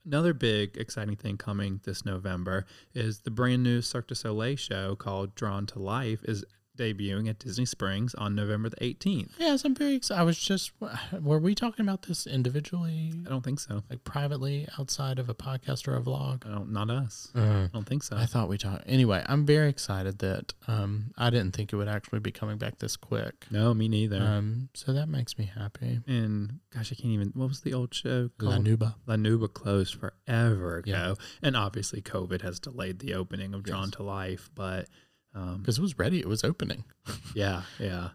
[0.07, 4.95] another big exciting thing coming this November is the brand new Cirque du Soleil show
[4.97, 6.45] called Drawn to Life is
[6.79, 9.33] debuting at Disney Springs on November the 18th.
[9.39, 10.21] Yes, I'm very excited.
[10.21, 10.73] I was just,
[11.21, 13.83] were we talking about this individually, I don't think so.
[13.91, 16.47] like privately, outside of a podcast or a vlog?
[16.47, 17.31] I don't, not us.
[17.35, 18.17] I don't think so.
[18.17, 18.85] I thought we talked.
[18.87, 22.79] Anyway, I'm very excited that um, I didn't think it would actually be coming back
[22.79, 23.47] this quick.
[23.51, 24.23] no, me neither.
[24.23, 26.01] Um, so that makes me happy.
[26.07, 27.33] and gosh, I can't even.
[27.35, 28.67] What was the old show La called?
[28.67, 28.95] Nouba.
[29.07, 31.15] La Nouba closed forever ago, Yeah.
[31.43, 33.91] and obviously COVID has delayed the opening of Drawn Yes.
[33.97, 34.51] to Life.
[34.55, 34.89] But
[35.35, 36.19] um, Because it was ready.
[36.21, 36.85] It was opening.
[37.35, 38.11] yeah, yeah.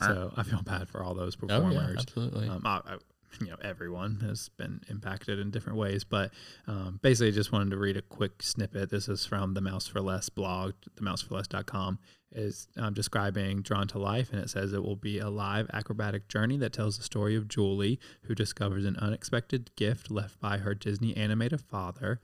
[0.00, 1.74] So I feel bad for all those Oh, performers.
[1.74, 2.48] yeah, absolutely.
[2.48, 2.96] Um, I, I,
[3.40, 6.32] you know, everyone has been impacted in different ways, but
[6.66, 8.90] um, basically, just wanted to read a quick snippet.
[8.90, 11.98] This is from the Mouse for Less blog, themouseforless.com,
[12.32, 16.28] is um, describing Drawn to Life, and it says it will be a live acrobatic
[16.28, 20.74] journey that tells the story of Julie, who discovers an unexpected gift left by her
[20.74, 22.20] Disney animator father,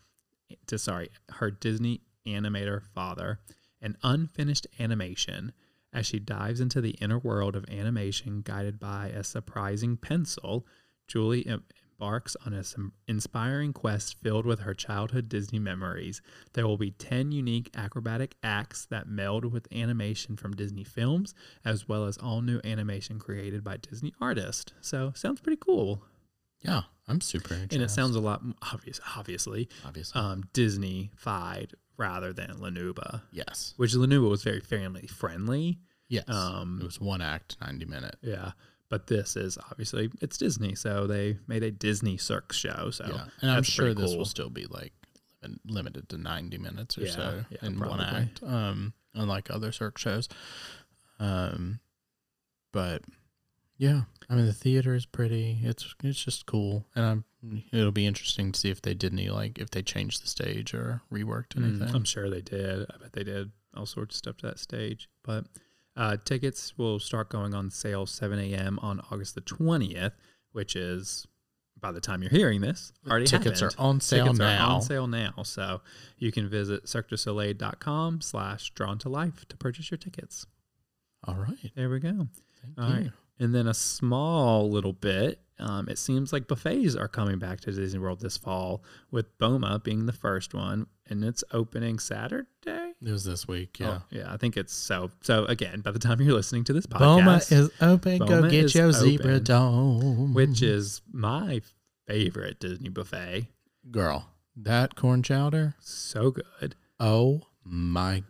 [0.66, 3.40] to sorry, her Disney animator father,
[3.82, 5.52] an unfinished animation
[5.92, 10.66] as she dives into the inner world of animation guided by a surprising pencil,
[11.06, 16.22] Julie embarks on an inspiring quest filled with her childhood Disney memories.
[16.54, 21.86] There will be 10 unique acrobatic acts that meld with animation from Disney films, as
[21.86, 24.72] well as all new animation created by Disney artists.
[24.80, 26.02] So, sounds pretty cool.
[26.62, 27.74] Yeah, I'm super interested.
[27.74, 28.42] And it sounds a lot
[28.72, 30.20] obvious, obviously, obviously.
[30.20, 33.74] um, Disney-fied rather than La Nouba, yes.
[33.76, 35.78] which La Nouba was very family friendly.
[36.08, 36.28] Yes.
[36.28, 38.16] Um, it was one act, 90 minute.
[38.22, 38.52] Yeah.
[38.88, 42.90] But this is obviously it's Disney, so they made a Disney Cirque show.
[42.90, 43.24] So yeah.
[43.40, 44.18] And I'm sure this cool.
[44.18, 44.92] will still be like
[45.66, 49.96] limited to 90 minutes or Yeah, so yeah, in one act, um, unlike other Cirque
[49.96, 50.28] shows.
[51.18, 51.80] Um,
[52.72, 53.02] but
[53.82, 55.58] yeah, I mean the theater is pretty.
[55.62, 57.24] It's it's just cool, and I'm.
[57.72, 60.72] It'll be interesting to see if they did any like if they changed the stage
[60.74, 61.94] or reworked Mm, anything.
[61.94, 62.82] I'm sure they did.
[62.88, 65.08] I bet they did all sorts of stuff to that stage.
[65.24, 65.46] But
[65.96, 68.78] uh, tickets will start going on sale 7 a.m.
[68.80, 70.12] on August the 20th,
[70.52, 71.26] which is
[71.80, 73.76] by the time you're hearing this, already Tickets happened.
[73.80, 74.68] are on sale Tickets now.
[74.68, 75.34] are on sale now.
[75.42, 75.80] So
[76.16, 80.46] you can visit cirquedusoleil.com slash drawn to life to purchase your tickets.
[81.24, 82.28] All right, There we go.
[82.62, 82.94] thank All you.
[82.94, 83.10] right.
[83.42, 85.40] And then a small little bit.
[85.58, 89.80] Um, it seems like buffets are coming back to Disney World this fall, with Boma
[89.82, 92.46] being the first one, and it's opening Saturday.
[92.66, 93.98] It was this week, yeah.
[94.00, 95.10] Oh, yeah, I think it's so.
[95.22, 98.18] So again, by the time you're listening to this podcast, Boma is open.
[98.18, 100.34] Go get your zebra open, dome.
[100.34, 101.60] which is my
[102.06, 103.48] favorite Disney buffet.
[103.90, 105.74] girl, that corn chowder.
[105.80, 106.74] So good.
[106.98, 108.22] Oh my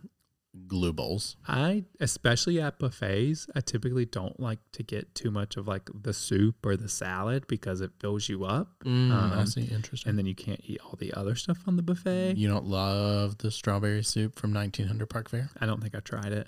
[0.67, 1.35] glue bowls.
[1.47, 6.13] I, especially at buffets, I typically don't like to get too much of like the
[6.13, 8.67] soup or the salad because it fills you up.
[8.85, 9.63] I Um, see.
[9.65, 10.09] Interesting.
[10.11, 12.35] and then you can't eat all the other stuff on the buffet.
[12.37, 15.49] you don't love the strawberry soup from 1900 Park Fare?
[15.59, 16.47] I don't think I tried it.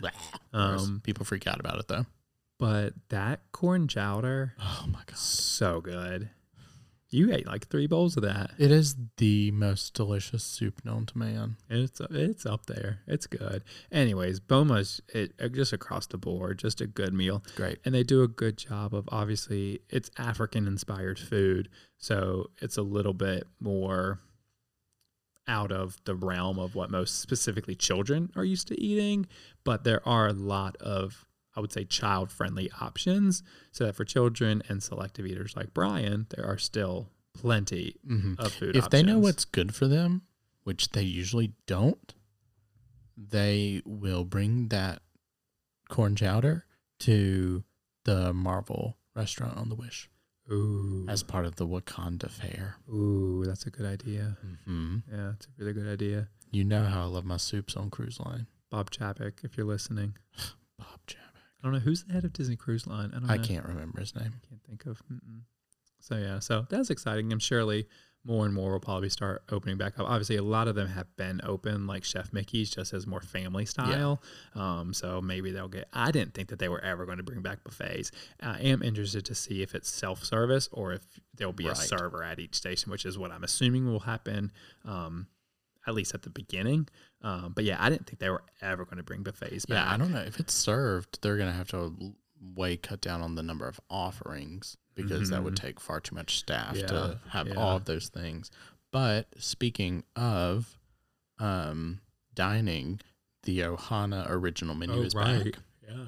[0.53, 2.05] Um, people freak out about it though.
[2.59, 5.17] but that corn chowder, Oh my god.
[5.17, 6.29] so good.
[7.11, 8.51] You ate like three bowls of that.
[8.57, 11.57] It is the most delicious soup known to man.
[11.69, 12.99] It's it's up there.
[13.07, 13.63] It's good.
[13.91, 17.43] Anyways, Boma's it, uh, just across the board, just a good meal.
[17.55, 17.79] Great.
[17.85, 22.81] and they do a good job of obviously it's African inspired food, so it's a
[22.81, 24.19] little bit more
[25.47, 29.27] out of the realm of what most specifically children are used to eating,
[29.63, 31.23] but there are a lot of
[31.55, 33.41] I would say child friendly options
[33.71, 38.37] so that for children and selective eaters like Brian, there are still plenty Mhm.
[38.39, 40.23] of food If they know what's good for them,
[40.63, 42.13] which they usually don't,
[43.17, 45.01] they will bring that
[45.89, 46.65] corn chowder
[46.99, 47.63] to
[48.03, 50.09] the Marvel restaurant on the Wish
[50.51, 52.75] Ooh, as part of the Wakanda fare.
[52.89, 54.37] ooh, that's a good idea.
[54.65, 56.29] hmm Yeah, it's a really good idea.
[56.51, 58.47] You know how I love my soups on Cruise Line.
[58.69, 60.17] Bob Chapek, if you're listening.
[61.66, 63.11] I don't know who's the head of Disney Cruise Line.
[63.16, 64.32] I don't I can't remember his name.
[64.36, 65.01] I can't think of.
[65.11, 65.41] Mm-mm.
[65.99, 67.34] So yeah, so that's exciting.
[67.34, 67.88] I'm surely
[68.24, 70.07] more and more will probably start opening back up.
[70.07, 73.66] Obviously, a lot of them have been open, like Chef Mickey's, just as more family
[73.66, 74.22] style.
[74.53, 75.88] Um, so maybe they'll get.
[75.91, 78.11] I didn't think that they were ever going to bring back buffets.
[78.39, 81.01] I am interested to see if it's self service or if
[81.36, 84.51] there'll be a server at each station, which is what I'm assuming will happen.
[84.86, 85.26] Um,
[85.88, 86.88] at least at the beginning.
[87.21, 89.86] Um, but yeah, I didn't think they were ever going to bring buffets back.
[89.88, 90.21] Yeah, I don't know.
[90.21, 91.95] If it's served, they're going to have to
[92.55, 96.38] way cut down on the number of offerings because that would take far too much
[96.38, 96.79] staff Mm-hmm.
[96.79, 97.55] Yeah, to have yeah.
[97.55, 98.51] all of those things.
[98.91, 100.77] But speaking of
[101.39, 101.99] um,
[102.33, 103.01] dining,
[103.43, 105.43] the Ohana original menu Oh, is right.
[105.45, 105.53] back.
[105.88, 106.05] Yeah.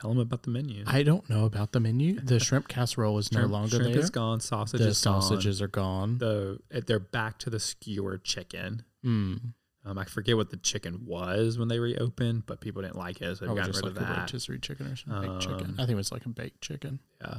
[0.00, 0.84] Tell, them about the menu.
[0.86, 2.20] I don't know about the menu.
[2.20, 3.98] The shrimp casserole is no Shrimp- longer shrimp there.
[4.02, 4.40] is gone.
[4.40, 5.20] Sausage the is gone.
[5.20, 6.18] sausages are gone.
[6.18, 8.84] The eh, they're back to the skewer chicken.
[9.04, 9.52] Mm.
[9.84, 13.38] Um, I forget what the chicken was when they reopened, but people didn't like it,
[13.38, 14.18] so they got rid like of that.
[14.18, 15.66] rotisserie chicken or some baked chicken.
[15.66, 17.00] Um, I think it was like a baked chicken.
[17.20, 17.38] Yeah,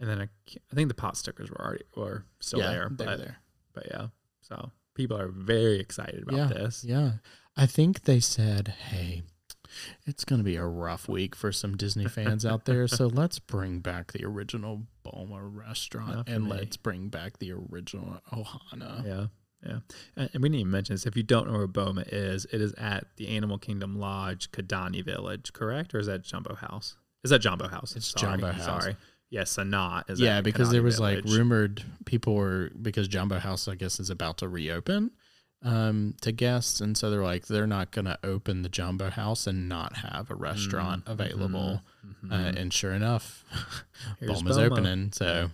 [0.00, 3.04] and then I, I think the pot stickers were already were still yeah, there, they
[3.04, 3.36] but there.
[3.72, 4.06] but yeah.
[4.40, 6.84] So people are very excited about yeah, this.
[6.84, 7.12] Yeah.
[7.56, 9.22] I think they said, hey,
[10.06, 12.86] it's going to be a rough week for some Disney fans out there.
[12.86, 16.50] So let's bring back the original Boma restaurant and me.
[16.50, 19.04] let's bring back the original Ohana.
[19.04, 19.26] Yeah.
[19.66, 19.78] Yeah.
[20.16, 21.06] And we didn't even mention this.
[21.06, 25.04] If you don't know where Boma is, it is at the Animal Kingdom Lodge, Kidani
[25.04, 25.94] Village, correct?
[25.94, 26.96] Or is that Jambo House?
[27.24, 27.96] Is that Jambo House?
[27.96, 28.64] It's Sorry, Jambo House.
[28.64, 28.96] Sorry.
[29.28, 33.66] Yes, Sanaa is Yeah, because there Kidani was like rumored people were because Jambo House
[33.66, 35.10] I guess is about to reopen
[35.62, 39.46] um to guests and so they're like they're not going to open the Jambo House
[39.46, 41.12] and not have a restaurant Mm-hmm.
[41.12, 41.80] available.
[42.30, 43.44] Uh, and sure enough,
[44.20, 45.12] Boma's opening.
[45.12, 45.50] So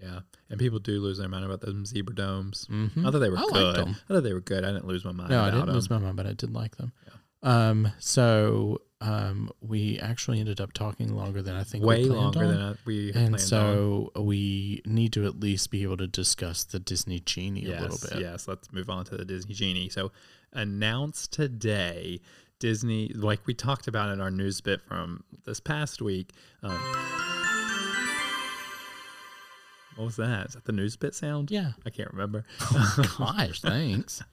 [0.00, 0.20] Yeah.
[0.50, 2.66] And people do lose their mind about those zebra domes.
[2.70, 3.06] mhm.
[3.06, 3.76] I thought they were I good.
[3.76, 3.96] them.
[4.08, 4.64] I thought they were good.
[4.64, 6.76] I didn't lose my mind No, I didn't lose my mind, but I did like
[6.76, 6.92] them.
[7.06, 7.68] Yeah.
[7.68, 12.22] Um, so um, we actually ended up talking longer than I think Way we planned
[12.22, 12.54] longer on.
[12.54, 13.38] than we and planned on.
[13.40, 17.82] so we need to at least be able to discuss the Disney Genie yes, a
[17.82, 18.20] little bit.
[18.20, 19.88] Yes, let's move on to the Disney Genie.
[19.88, 20.12] So,
[20.52, 22.20] announced today,
[22.60, 26.30] Disney, like we talked about in our news bit from this past week.
[26.62, 26.78] Um,
[29.96, 30.46] what was that?
[30.48, 31.50] Is that the news bit sound?
[31.50, 31.72] Yeah.
[31.86, 32.44] I can't remember.
[32.60, 34.22] Oh, Gosh, thanks.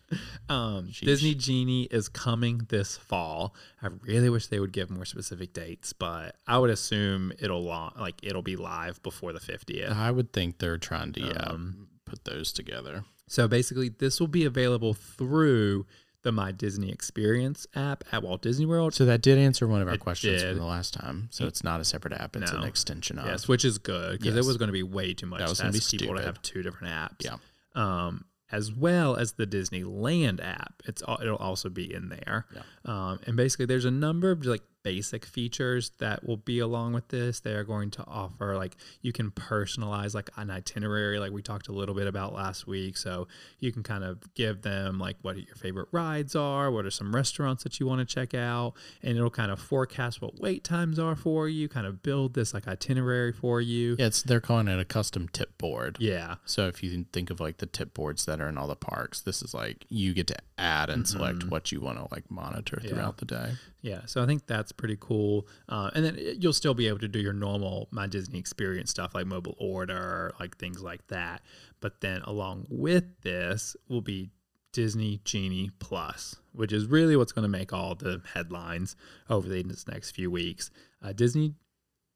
[0.49, 1.05] Um, Sheesh.
[1.05, 3.53] Disney Genie is coming this fall.
[3.83, 8.15] I really wish they would give more specific dates, but I would assume it'll like
[8.23, 9.91] it'll be live before the 50th.
[9.91, 13.03] I would think they're trying to yeah, Um, put those together.
[13.27, 15.85] So basically, this will be available through
[16.23, 18.93] the My Disney Experience app at Walt Disney World.
[18.93, 20.49] So that did answer one of our It questions did.
[20.51, 21.29] from the last time.
[21.31, 23.25] So it's not a separate app; it's an extension of.
[23.25, 24.45] Yes, which is good because Yes.
[24.45, 26.41] it was going to be way too much That was to ask people to have
[26.41, 27.23] two different apps.
[27.25, 27.37] Yeah.
[27.75, 32.47] Um, as well as the Disneyland app, it's it'll also be in there.
[32.53, 32.61] Yeah.
[32.85, 37.09] Um, and basically, there's a number of like basic features that will be along with
[37.09, 37.39] this.
[37.41, 41.67] They are going to offer like you can personalize like an itinerary, like we talked
[41.67, 42.97] a little bit about last week.
[42.97, 43.27] So
[43.59, 47.13] you can kind of give them like what your favorite rides are, what are some
[47.13, 48.73] restaurants that you want to check out,
[49.03, 52.53] and it'll kind of forecast what wait times are for you, kind of build this
[52.53, 53.95] like itinerary for you.
[53.99, 55.97] Yeah, it's they're calling it a custom tip board.
[55.99, 56.35] Yeah.
[56.45, 59.21] So if you think of like the tip boards that are in all the parks,
[59.21, 62.77] this is like you get to add and select what you want to like monitor
[62.77, 62.87] Mm-hmm.
[62.87, 62.93] Yeah.
[62.93, 63.51] throughout the day.
[63.81, 65.47] Yeah, so I think that's pretty cool.
[65.69, 69.15] Uh, and then you'll still be able to do your normal My Disney Experience stuff
[69.15, 71.41] like mobile order, like things like that.
[71.79, 74.31] But then along with this will be
[74.73, 78.95] Disney Genie Plus, which is really what's going to make all the headlines
[79.29, 80.69] over the next few weeks.
[81.01, 81.53] Uh, Disney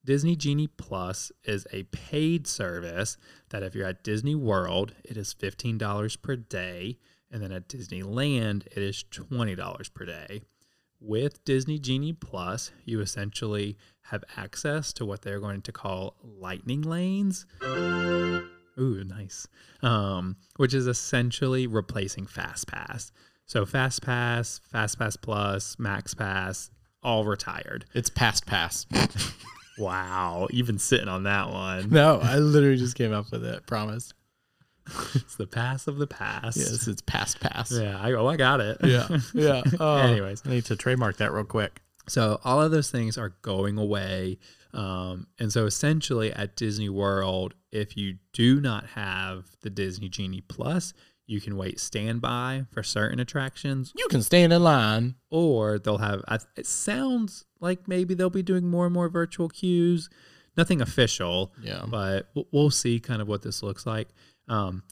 [0.05, 3.16] Disney Genie Plus is a paid service
[3.49, 6.97] that if you're at Disney World, it is $15 per day.
[7.32, 10.41] And then at Disneyland, it is $20 per day.
[11.05, 16.81] With Disney Genie Plus, you essentially have access to what they're going to call lightning
[16.81, 17.45] lanes.
[17.61, 19.45] Ooh, nice.
[19.81, 23.11] Um, which is essentially replacing FastPass.
[23.45, 26.69] So FastPass, FastPass Plus, MaxPass,
[27.03, 27.83] all retired.
[27.93, 28.85] It's past pass.
[29.77, 31.89] Wow, you've been sitting on that one.
[31.89, 33.65] no, I literally just came up with it.
[33.65, 34.13] Promise.
[35.15, 36.57] It's the pass of the past.
[36.57, 37.71] Yes, it's past pass.
[37.71, 38.77] Yeah, I oh I got it.
[38.84, 39.07] Yeah.
[39.34, 39.61] Yeah.
[39.79, 40.43] Oh, Anyways.
[40.45, 41.81] I need to trademark that real quick.
[42.07, 44.39] So all of those things are going away.
[44.73, 50.41] Um, and so essentially at Disney World, if you do not have the Disney Genie
[50.41, 50.93] Plus,
[51.27, 55.15] you can wait standby for certain attractions, You can stand in line.
[55.29, 56.21] or they'll have.
[56.57, 60.09] It sounds like maybe they'll be doing more and more virtual queues.
[60.57, 61.86] Nothing official, Yeah.
[61.88, 64.09] but we'll see kind of what this looks like.
[64.53, 64.83] Um,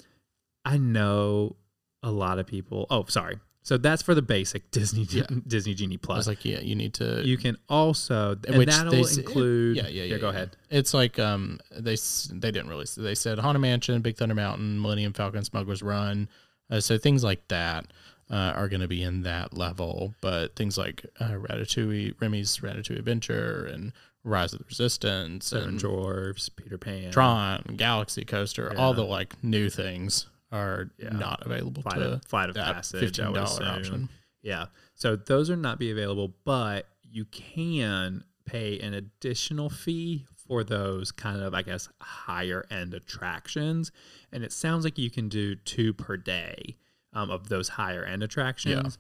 [0.66, 1.56] I know
[2.04, 2.88] a lot of people.
[2.90, 3.40] Oh, sorry.
[3.64, 5.24] So that's for the basic Disney Yeah.
[5.46, 6.18] Disney Genie I Plus.
[6.18, 7.22] was like, yeah, you need to.
[7.24, 9.78] you can also, and which that'll they include.
[9.78, 10.18] Yeah, yeah, yeah.
[10.18, 10.36] Go yeah.
[10.36, 10.58] ahead.
[10.70, 11.96] It's like um, they
[12.32, 12.86] they didn't really.
[12.98, 16.28] They said Haunted Mansion, Big Thunder Mountain, Millennium Falcon, Smuggler's Run.
[16.72, 17.86] Uh, so things like that
[18.32, 20.16] uh, are going to be in that level.
[20.22, 23.94] But things like uh, Ratatouille, Remy's Ratatouille Adventure, and
[24.24, 29.44] Rise of the Resistance, Seven and Dwarfs, Peter Pan, Tron, Galaxy Coaster, all the like
[29.44, 31.10] new things are Yeah.
[31.10, 34.10] not available Flight to of, Flight of Passage, fifteen dollar option.
[34.42, 34.66] Yeah.
[34.96, 41.12] So those are not be available, but you can pay an additional fee for those
[41.12, 43.92] kind of, I guess, higher end attractions.
[44.32, 46.76] And it sounds like you can do two per day
[47.14, 48.98] um, of those higher end attractions.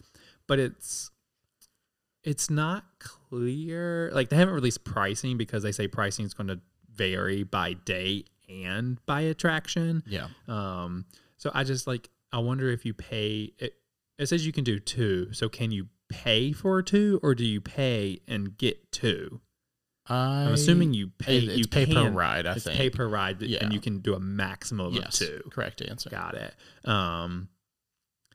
[0.48, 1.12] But it's
[2.24, 4.12] it's not clear.
[4.14, 6.60] Like they haven't released pricing because they say pricing is going to
[6.94, 10.04] vary by day and by attraction.
[10.06, 11.06] Yeah, Um,
[11.38, 13.76] so I just like I wonder if you pay it.
[14.18, 15.30] It says you can do two.
[15.34, 19.42] So can you pay for two, or do you pay and get two?
[20.08, 21.38] I, I'm assuming you pay.
[21.40, 22.46] It's you pay per ride.
[22.46, 23.60] I it's think pay per ride, Yeah.
[23.64, 25.50] and you can do a maximum yes, of two.
[25.50, 26.10] correct answer.
[26.10, 26.54] Got it.
[26.86, 27.50] Um,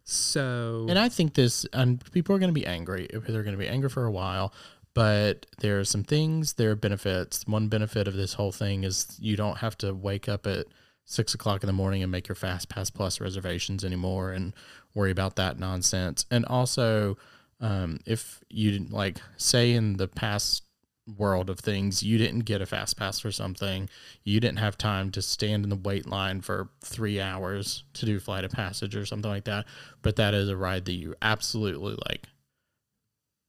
[0.08, 3.08] so And I think this, and people are going to be angry.
[3.12, 4.54] They're going to be angry for a while,
[4.94, 7.44] but there are some things, there are benefits.
[7.46, 10.66] One benefit of this whole thing is you don't have to wake up at
[11.04, 14.54] six o'clock in the morning and make your Fast Pass Plus reservations anymore and
[14.94, 16.24] worry about that nonsense.
[16.30, 17.18] And also,
[17.60, 20.62] um, if you like, say in the past
[21.06, 23.88] world of things, you didn't get a Fast Pass for something,
[24.24, 28.18] you didn't have time to stand in the wait line for three hours to do
[28.18, 29.66] Flight of Passage or something like that.
[30.02, 32.26] But that is a ride that you absolutely like.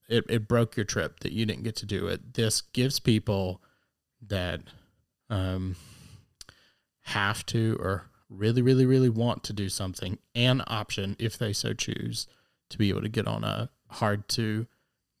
[0.08, 2.34] It, it broke your trip that you didn't get to do it.
[2.34, 3.62] This gives people
[4.26, 4.60] that
[5.30, 5.76] um
[7.02, 11.72] have to or really really really want to do something an option if they so
[11.72, 12.26] choose
[12.68, 14.66] to be able to get on a hard to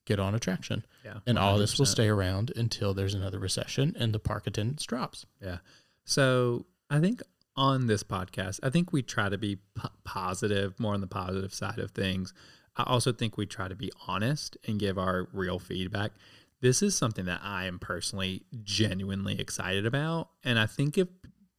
[0.04, 4.12] get on attraction yeah, and all this will stay around until there's another recession and
[4.12, 5.58] the park attendance drops Yeah.
[6.04, 7.22] So I think
[7.56, 11.52] on this podcast, I think we try to be p- positive, more on the positive
[11.52, 12.32] side of things.
[12.76, 16.12] I also think we try to be honest and give our real feedback.
[16.60, 20.30] This is something that I am personally genuinely excited about.
[20.44, 21.08] And I think if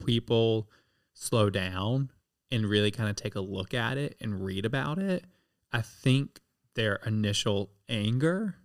[0.05, 0.69] people
[1.13, 2.11] slow down
[2.51, 5.25] and really kind of take a look at it and read about it,
[5.71, 6.39] I think
[6.75, 8.55] their initial anger,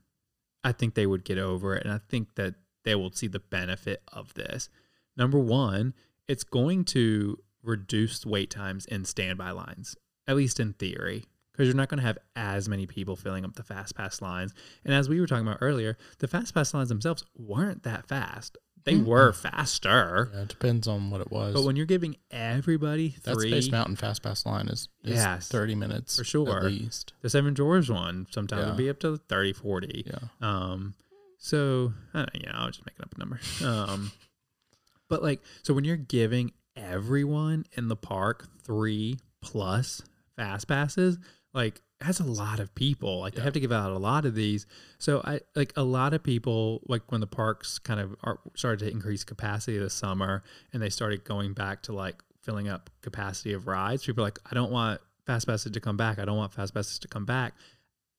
[0.65, 1.85] I think they would get over it.
[1.85, 2.55] And I think that
[2.85, 4.69] they will see the benefit of this.
[5.17, 5.95] Number one,
[6.27, 9.97] it's going to reduce wait times in standby lines,
[10.27, 13.55] at least in theory, because you're not going to have as many people filling up
[13.55, 14.55] the fast pass lines.
[14.85, 18.59] And as we were talking about earlier, the fast pass lines themselves weren't that fast.
[18.85, 23.17] They were faster, yeah, it depends on what it was but when you're giving everybody
[23.25, 26.59] that three, Space Mountain Fast Pass line is, is Yes, 30 minutes for sure.
[26.59, 27.13] at least.
[27.23, 28.69] the Seven Dwarfs one sometimes Yeah.
[28.69, 30.05] would be up to 30, 40.
[30.07, 30.19] Yeah.
[30.41, 30.95] Um,
[31.39, 33.41] so I don't, yeah, I was just making up a number.
[33.65, 34.13] Um,
[35.09, 40.03] but like, so when you're giving everyone in the park three plus
[40.37, 41.19] fast passes,
[41.53, 43.21] like that's a lot of people.
[43.21, 44.67] Like they have to give out a lot of these.
[44.99, 48.85] So I like a lot of people like when the parks kind of are, started
[48.85, 50.43] to increase capacity this summer
[50.73, 54.05] and they started going back to like filling up capacity of rides.
[54.05, 56.19] People are like, I don't want fast passes to come back.
[56.19, 57.55] I don't want fast passes to come back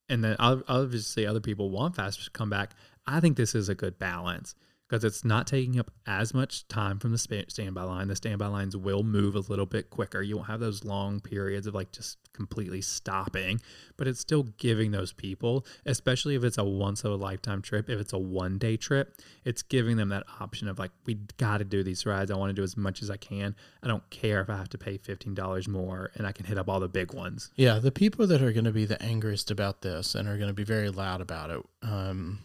[0.10, 2.72] and then ob- obviously other people want fast to come back.
[3.08, 4.56] I think this is a good balance
[4.88, 8.08] because it's not taking up as much time from the standby line.
[8.08, 10.22] The standby lines will move a little bit quicker.
[10.22, 13.62] You won't have those long periods of like just completely stopping,
[13.98, 17.90] but it's still giving those people, especially if it's a once of a lifetime trip,
[17.90, 21.58] if it's a one day trip, it's giving them that option of like, we got
[21.58, 22.30] to do these rides.
[22.30, 23.56] I want to do as much as I can.
[23.82, 26.70] I don't care if I have to pay $15 more and I can hit up
[26.70, 27.50] all the big ones.
[27.56, 30.50] Yeah, the people that are going to be the angriest about this and are going
[30.50, 32.40] to be very loud about it, um,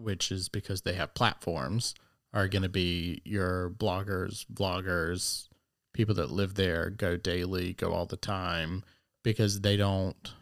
[0.00, 1.94] which is because they have platforms,
[2.32, 5.48] are going to be your bloggers, vloggers,
[5.92, 8.84] people that live there, go daily, go all the time,
[9.22, 10.32] because they don't,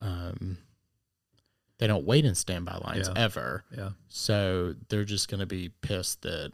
[0.00, 0.58] um,
[1.78, 3.20] they don't wait in standby lines Yeah.
[3.22, 3.64] ever.
[3.76, 3.90] Yeah.
[4.08, 6.52] So they're just going to be pissed that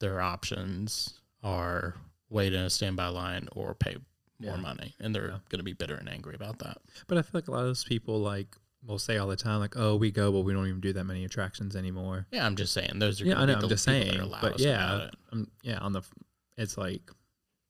[0.00, 1.94] their options are
[2.30, 3.96] wait in a standby line or pay
[4.38, 4.60] more Yeah.
[4.62, 4.94] money.
[5.00, 5.38] And they're Yeah.
[5.50, 6.78] going to be bitter and angry about that.
[7.08, 8.56] But I feel like a lot of those people like
[8.88, 11.04] will say all the time, like, "Oh, we go, but we don't even do that
[11.04, 13.58] many attractions anymore." Yeah, I'm just saying those are Yeah, gonna I be know.
[13.60, 15.78] the I'm just saying, but yeah, um, yeah.
[15.78, 16.02] On the,
[16.56, 17.02] it's like,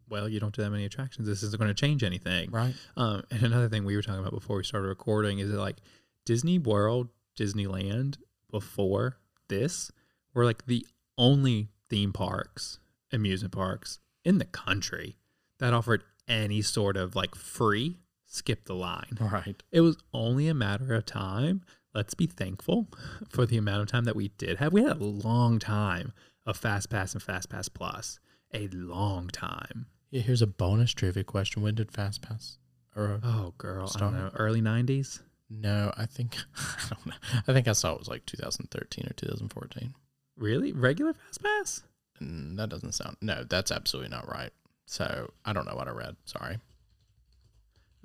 [0.09, 1.27] well, you don't do that many attractions.
[1.29, 2.51] This isn't going to change anything.
[2.51, 2.75] Right.
[2.97, 5.77] Um, and another thing we were talking about before we started recording is that like
[6.25, 7.09] Disney World,
[7.39, 8.16] Disneyland
[8.51, 9.91] before this
[10.35, 10.87] were like the
[11.19, 12.79] only theme parks,
[13.12, 15.16] amusement parks in the country
[15.59, 17.99] that offered any sort of like free
[18.29, 19.16] skip the line.
[19.20, 19.61] Right.
[19.72, 21.62] It was only a matter of time.
[21.95, 22.87] Let's be thankful
[23.29, 24.72] for the amount of time that we did have.
[24.72, 26.12] We had a long time
[26.47, 28.20] of Fast Pass and Fast Pass Plus.
[28.55, 29.87] A long time.
[30.11, 31.62] Yeah, here's a bonus trivia question.
[31.62, 32.59] When did Fast Pass?
[32.97, 33.91] Or Oh, girl.
[33.95, 34.31] I don't know.
[34.35, 35.20] Early 90s?
[35.51, 37.12] no, I think I don't know.
[37.47, 39.95] I think I saw it was like 2013 or 2014.
[40.37, 40.72] Really?
[40.72, 41.83] Regular Fast Pass?
[42.20, 43.16] And that doesn't sound.
[43.20, 44.51] No, that's absolutely not right.
[44.87, 46.16] So I don't know what I read.
[46.24, 46.59] Sorry.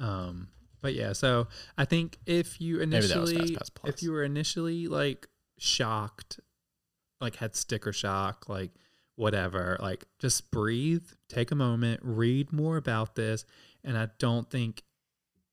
[0.04, 0.50] Um,
[0.82, 1.48] but yeah, so
[1.78, 3.94] I think if you Maybe that was initially, FastPass Plus.
[3.94, 5.28] if you were initially like
[5.58, 6.42] shocked,
[7.22, 8.72] like had sticker shock, like
[9.16, 13.46] whatever, like just breathe, take a moment, read more about this,
[13.84, 14.84] and I don't think,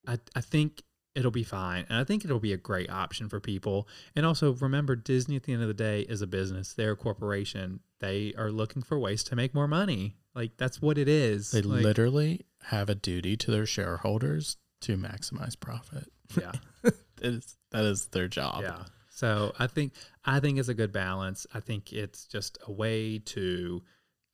[0.07, 0.83] I I think
[1.15, 3.87] it'll be fine, and I think it'll be a great option for people.
[4.17, 6.97] And also remember, Disney at the end of the day is a business; they're a
[6.97, 7.81] corporation.
[8.01, 10.17] They are looking for ways to make more money.
[10.35, 11.51] Like that's what it is.
[11.51, 16.09] They Like, literally have a duty to their shareholders to maximize profit.
[16.39, 16.53] yeah.
[17.21, 18.63] That is that is their job.
[18.63, 18.85] Yeah.
[19.11, 19.93] So I think
[20.25, 21.47] I think it's a good balance.
[21.53, 23.83] I think it's just a way to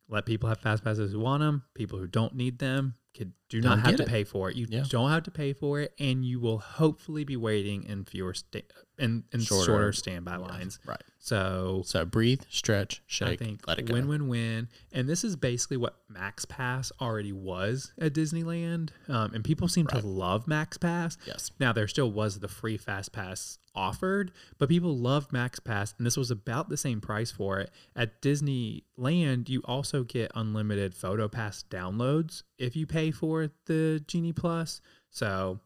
[0.09, 1.65] let people have fast passes who want them.
[1.75, 4.09] People who don't need them could do Don't not have to it.
[4.09, 4.57] pay for it.
[4.57, 4.85] You Yeah.
[4.89, 8.63] don't have to pay for it, and you will hopefully be waiting in fewer sta-
[8.99, 9.65] in, in Shorter.
[9.67, 10.79] shorter, standby lines.
[10.87, 11.03] Right.
[11.19, 13.95] So So breathe, stretch, I shake, think let it go.
[13.95, 14.69] win win win.
[14.93, 18.91] And this is basically what Max Pass already was at Disneyland.
[19.09, 20.01] Um, and people seem Right.
[20.01, 21.19] to love Max Pass.
[21.27, 21.51] Yes.
[21.61, 26.07] Now there still was the free fast pass offered, but people loved Max Pass, and
[26.07, 27.71] this was about the same price for it.
[27.95, 34.33] At Disneyland, you also get unlimited photo pass downloads if you pay for the Genie
[34.33, 34.81] Plus.
[35.11, 35.61] So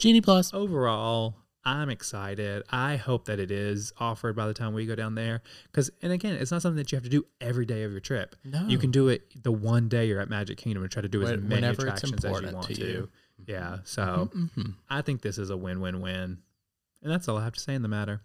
[0.00, 0.52] Genie Plus.
[0.54, 2.62] overall, I'm excited.
[2.70, 5.42] I hope that it is offered by the time we go down there.
[5.64, 8.00] Because, and again, it's not something that you have to do every day of your
[8.00, 8.36] trip.
[8.44, 8.66] No.
[8.66, 11.22] You can do it the one day you're at Magic Kingdom and try to do
[11.22, 12.80] as many attractions as you want to to.
[12.86, 13.08] you.
[13.46, 13.78] Yeah.
[13.84, 14.70] So Mm-hmm.
[14.90, 16.38] I think this is a win win win.
[17.02, 18.20] And that's all I have to say in the matter.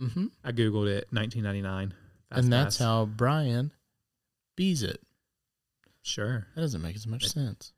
[0.00, 0.26] Mm-hmm.
[0.44, 1.94] I Googled it, 1999.
[2.30, 2.84] Fast And that's Pass.
[2.84, 3.72] how Brian
[4.56, 5.00] bees it.
[6.02, 6.46] Sure.
[6.54, 7.72] That doesn't make as much sense.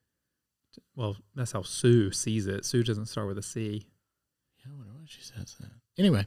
[0.96, 2.64] Well, that's how Sue sees it.
[2.64, 3.86] Sue doesn't start with a C.
[4.58, 5.70] Yeah, I wonder why she says that.
[5.98, 6.26] Anyway,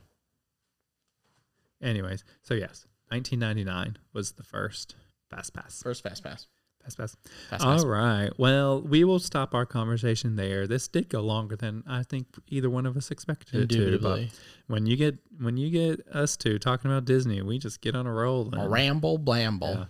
[1.81, 4.95] Anyways, so yes, 1999 was the first
[5.29, 5.81] Fast Pass.
[5.83, 6.47] first fast pass.
[6.83, 7.15] Fast Pass.
[7.49, 7.83] Fast All pass.
[7.83, 8.29] right.
[8.37, 10.65] Well, we will stop our conversation there.
[10.67, 13.99] This did go longer than I think either one of us expected it to.
[13.99, 14.21] But
[14.67, 18.07] when you get when you get us two talking about Disney, we just get on
[18.07, 18.49] a roll.
[18.57, 19.75] A ramble blamble.
[19.75, 19.85] Yeah.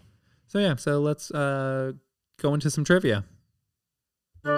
[0.47, 1.93] So yeah, so let's uh,
[2.41, 3.23] go into some trivia.
[4.45, 4.55] Go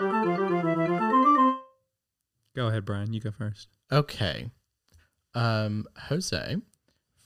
[2.68, 3.14] ahead, Brian.
[3.14, 3.68] You go first.
[3.92, 4.50] Okay.
[5.34, 6.58] Um, Jose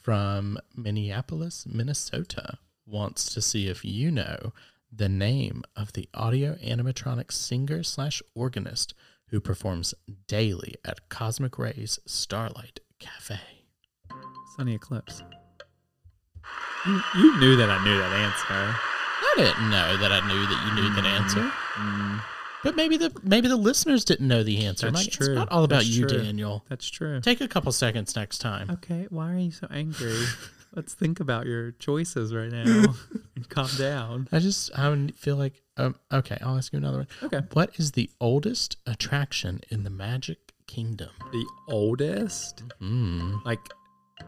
[0.02, 4.52] from Minneapolis, Minnesota wants to see if you know
[4.92, 8.94] the name of the audio animatronic singer slash organist
[9.30, 9.94] who performs
[10.28, 13.40] daily at Cosmic Rays Starlight Cafe.
[14.56, 15.24] Sonny Eclipse.
[16.86, 18.76] You, you knew that I knew that answer.
[18.76, 21.40] I didn't know that I knew that you knew that answer.
[21.76, 22.22] Mm,
[22.64, 24.92] But maybe the maybe the listeners didn't know the answer.
[24.92, 25.28] That's Mike, true.
[25.28, 26.18] It's not all about That's you, true.
[26.22, 26.64] Daniel.
[26.70, 27.22] that's true.
[27.22, 28.70] Take a couple seconds next time.
[28.70, 30.26] Okay, why are you so angry?
[30.76, 32.96] Let's think about your choices right now
[33.36, 34.28] and calm down.
[34.32, 37.08] I just I feel like um okay, I'll ask you another one.
[37.24, 37.42] Okay.
[37.54, 41.10] What is the oldest attraction in the Magic Kingdom?
[41.32, 43.36] The oldest, Hmm.
[43.46, 43.60] like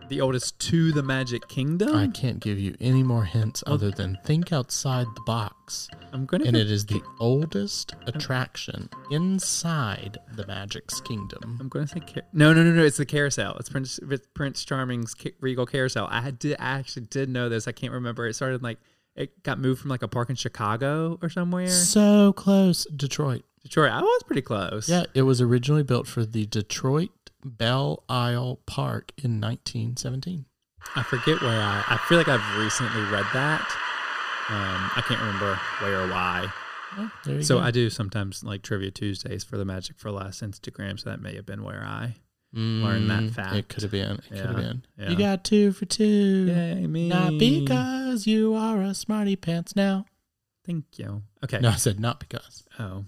[0.10, 1.96] The oldest to the Magic Kingdom.
[1.96, 5.88] I can't give you any more hints other than think outside the box.
[6.14, 6.44] I'm gonna.
[6.46, 11.58] And go- it is the oldest attraction inside the Magic's kingdom.
[11.60, 12.84] I'm gonna say car- no, no, no, no.
[12.84, 13.56] It's the carousel.
[13.58, 16.08] It's Prince it's Prince Charming's ca- Regal Carousel.
[16.10, 17.68] I did I actually did know this.
[17.68, 18.28] I can't remember.
[18.28, 18.78] It started like
[19.16, 21.68] it got moved from like a park in Chicago or somewhere.
[21.68, 23.44] So close, Detroit.
[23.64, 23.92] Detroit.
[23.92, 24.88] I was pretty close.
[24.88, 30.46] Yeah, it was originally built for the Detroit Belle Isle Park in 1917.
[30.96, 31.84] I forget where I.
[31.88, 33.62] I feel like I've recently read that.
[34.50, 36.52] Um, I can't remember where or why.
[36.98, 37.64] Oh, So go.
[37.64, 41.00] I do sometimes like trivia Tuesdays for the Magic for Less Instagram.
[41.00, 42.16] So that may have been where I.
[42.54, 43.56] learned that Mm, fact.
[43.56, 44.12] It could have been.
[44.12, 44.86] It could have been.
[44.98, 45.10] yeah.
[45.10, 46.46] You got two for two.
[46.48, 47.10] Yay me!
[47.10, 50.06] Not because you are a smarty pants now.
[50.66, 51.24] Thank you.
[51.44, 51.60] Okay.
[51.60, 52.64] No, I said not because.
[52.80, 53.04] Oh,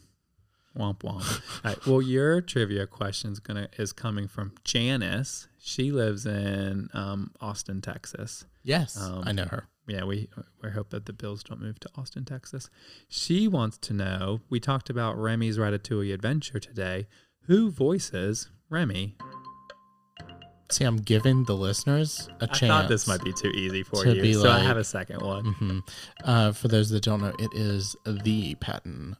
[0.78, 1.42] womp womp.
[1.66, 1.86] All right.
[1.86, 5.48] Well, your trivia question's gonna is coming from Janice.
[5.60, 8.46] She lives in um, Austin, Texas.
[8.64, 9.68] Yes, Um, I know her.
[9.88, 10.30] Yeah, we
[10.62, 12.70] we hope that the Bills don't move to Austin, Texas.
[13.08, 14.42] She wants to know.
[14.50, 17.08] We talked about Remy's Ratatouille Adventure today.
[17.44, 19.16] Who voices Remy?
[20.70, 22.60] See, I'm giving the listeners a I chance.
[22.70, 25.22] thought this might be too easy for to you, be so I have a second
[25.22, 25.46] one.
[25.54, 25.80] hmm
[26.26, 29.16] Uh, for those that don't know, it is the Patton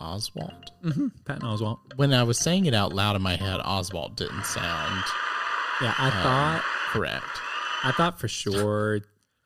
[0.00, 0.68] Oswalt.
[0.84, 1.08] Mm-hmm.
[1.24, 1.78] Patton Oswalt.
[1.96, 5.02] When I was saying it out loud in my head, Oswalt didn't sound
[5.82, 7.40] Yeah, I um, thought correct.
[7.84, 9.00] I thought for sure.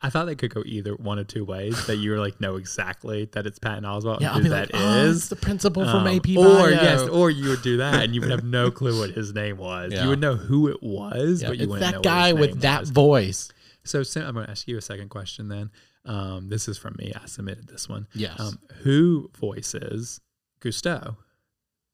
[0.05, 1.87] I thought they could go either one of two ways.
[1.87, 5.05] That you were like know exactly that it's Patton Oswalt Yeah, who that like, oh,
[5.05, 5.29] is.
[5.29, 8.31] the principal from Um, AP or yes, or you would do that and you would
[8.31, 9.93] have no clue what his name was.
[9.93, 10.03] Yeah.
[10.05, 12.63] You would know who it was, Yeah, but you it's wouldn't know that guy with
[12.63, 12.91] that was.
[12.91, 13.49] voice.
[13.85, 15.71] So Sam, I'm going to ask you a second question then.
[16.05, 17.13] Um, this is from me.
[17.15, 18.09] I submitted this one.
[18.13, 18.39] Yes.
[18.41, 20.21] Um, who voices
[20.63, 21.17] Gusteau?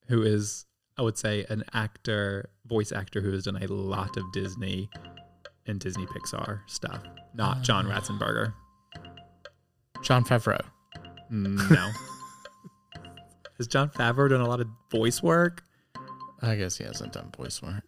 [0.08, 0.66] Who is,
[0.96, 4.88] I would say, an actor, voice actor who has done a lot of Disney
[5.66, 7.02] and Disney Pixar stuff.
[7.34, 7.98] Not John Uh.
[8.00, 8.54] Ratzenberger.
[10.02, 10.60] Jon Favreau.
[11.30, 11.90] No.
[13.58, 15.64] Has Jon Favreau done a lot of voice work?
[16.40, 17.82] I guess he hasn't done voice work.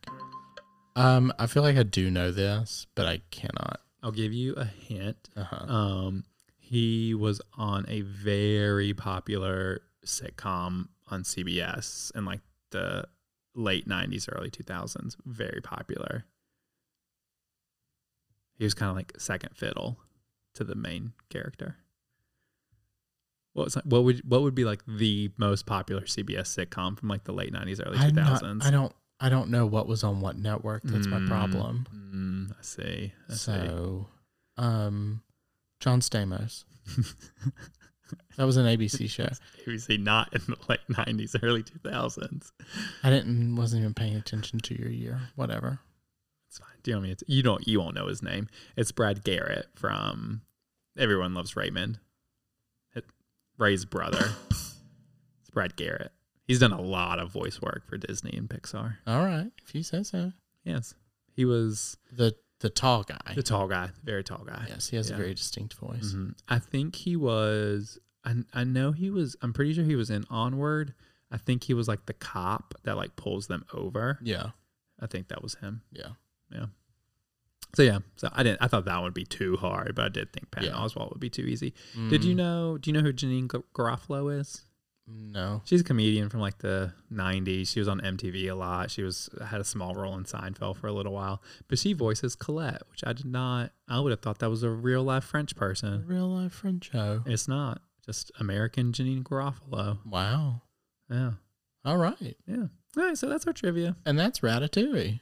[0.97, 3.81] Um, I feel like I do know this, but I cannot.
[4.03, 5.29] I'll give you a hint.
[5.37, 5.73] Uh-huh.
[5.73, 6.25] Um,
[6.59, 12.41] he was on a very popular sitcom on CBS in like
[12.71, 13.07] the
[13.55, 15.17] late 90s, early 2000s.
[15.25, 16.25] Very popular.
[18.59, 19.99] He was kind of like second fiddle
[20.55, 21.77] to the main character.
[23.53, 27.25] What was what would what would be like the most popular CBS sitcom from like
[27.25, 28.57] the late 90s, early I'm 2000s?
[28.59, 28.93] not, I don't.
[29.23, 30.83] I don't know what was on what network.
[30.85, 31.87] That's my Mm, problem.
[31.95, 33.13] Mm, I see.
[33.29, 33.37] I see.
[33.37, 34.07] So,
[34.57, 35.23] um,
[35.79, 36.65] John Stamos.
[38.37, 39.29] that was an ABC show.
[39.67, 42.53] ABC not in the late nineties, early two thousands.
[43.03, 43.57] I didn't.
[43.57, 45.21] Wasn't even paying attention to your year.
[45.37, 45.81] Whatever.
[46.49, 46.69] It's fine.
[46.83, 47.13] Do you know what I mean?
[47.13, 48.49] It's, you don't you won't know his name.
[48.77, 50.43] It's Brad Garrett from
[50.99, 51.99] Everyone Loves Raymond.
[52.95, 53.05] It,
[53.59, 54.31] Ray's brother.
[54.51, 56.13] it's Brad Garrett.
[56.47, 58.97] He's done a lot of voice work for Disney and Pixar.
[59.07, 60.33] All right, if you say so.
[60.65, 60.95] Yes.
[61.37, 63.35] He was The the tall guy.
[63.35, 64.67] the tall guy, very tall guy.
[64.69, 65.17] yes, he has Yeah.
[65.17, 66.13] a very distinct voice.
[66.15, 66.35] Mhm.
[66.49, 67.99] I think he was.
[68.25, 69.37] I, I know he was.
[69.43, 70.95] I'm pretty sure he was in Onward.
[71.31, 74.19] I think he was like the cop that like pulls them over.
[74.23, 74.51] Yeah,
[75.01, 75.83] I think that was him.
[75.93, 76.11] yeah.
[76.53, 76.67] Yeah.
[77.77, 78.61] So yeah, so I didn't.
[78.61, 80.77] I thought that would be too hard, but I did think Patton Yeah.
[80.77, 81.73] Oswalt would be too easy.
[82.09, 82.79] Did you Mm, know?
[82.79, 84.65] Do you know who Janeane Garofalo is?
[85.13, 85.63] No.
[85.65, 87.69] She's a comedian from like the '90s.
[87.69, 88.91] She was on MTV a lot.
[88.91, 92.35] She was had a small role in Seinfeld for a little while, but she voices
[92.35, 93.71] Colette, which I did not.
[93.89, 96.05] I would have thought that was a real life French person.
[96.07, 97.23] Real life French show.
[97.27, 97.81] It's not.
[98.05, 99.99] Just American Janeane Garofalo.
[100.05, 100.63] Wow.
[101.11, 101.33] Yeah,
[101.85, 102.67] All right, yeah.
[102.97, 103.97] All right, so that's our trivia.
[104.07, 105.21] and that's Ratatouille.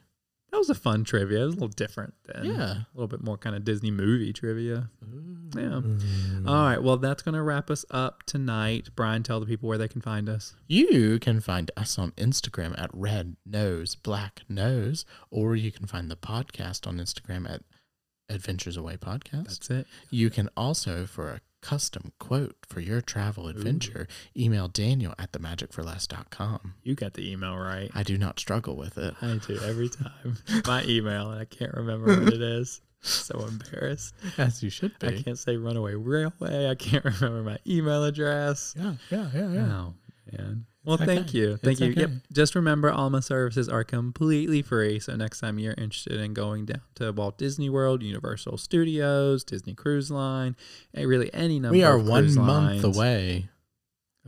[0.51, 1.41] That was a fun trivia.
[1.43, 2.71] It was a little different than Yeah.
[2.71, 4.89] a little bit more kind of Disney movie trivia.
[5.55, 5.81] Yeah.
[5.81, 6.47] Mm.
[6.47, 6.81] All right.
[6.81, 8.89] Well, that's going to wrap us up tonight.
[8.95, 10.55] Brian, tell the people where they can find us.
[10.67, 16.09] You can find us on Instagram at Red Nose Black Nose, or you can find
[16.09, 17.61] the podcast on Instagram at
[18.29, 19.45] Adventures Away Podcast.
[19.47, 19.87] That's it.
[20.11, 26.75] You can also, for a custom quote for your travel adventure, email Daniel at themagicforless.com.
[26.83, 27.89] You got the email right.
[27.93, 29.13] I do not struggle with it.
[29.21, 30.37] I do every time.
[30.65, 32.81] My email, and I can't remember what it is.
[33.01, 34.13] So embarrassed.
[34.37, 35.07] As you should be.
[35.07, 36.69] I can't say Runaway Railway.
[36.69, 38.75] I can't remember my email address.
[38.77, 39.73] Yeah, yeah, yeah, yeah.
[39.73, 39.93] Oh,
[40.31, 40.65] man.
[40.89, 41.57] Well, It's thank you.
[41.57, 42.01] Thank It's you.
[42.01, 42.09] Yep.
[42.33, 44.99] Just remember, all my services are completely free.
[44.99, 49.75] So next time you're interested in going down to Walt Disney World, Universal Studios, Disney
[49.75, 50.55] Cruise Line,
[50.95, 53.49] and really any number We are one month lines- away.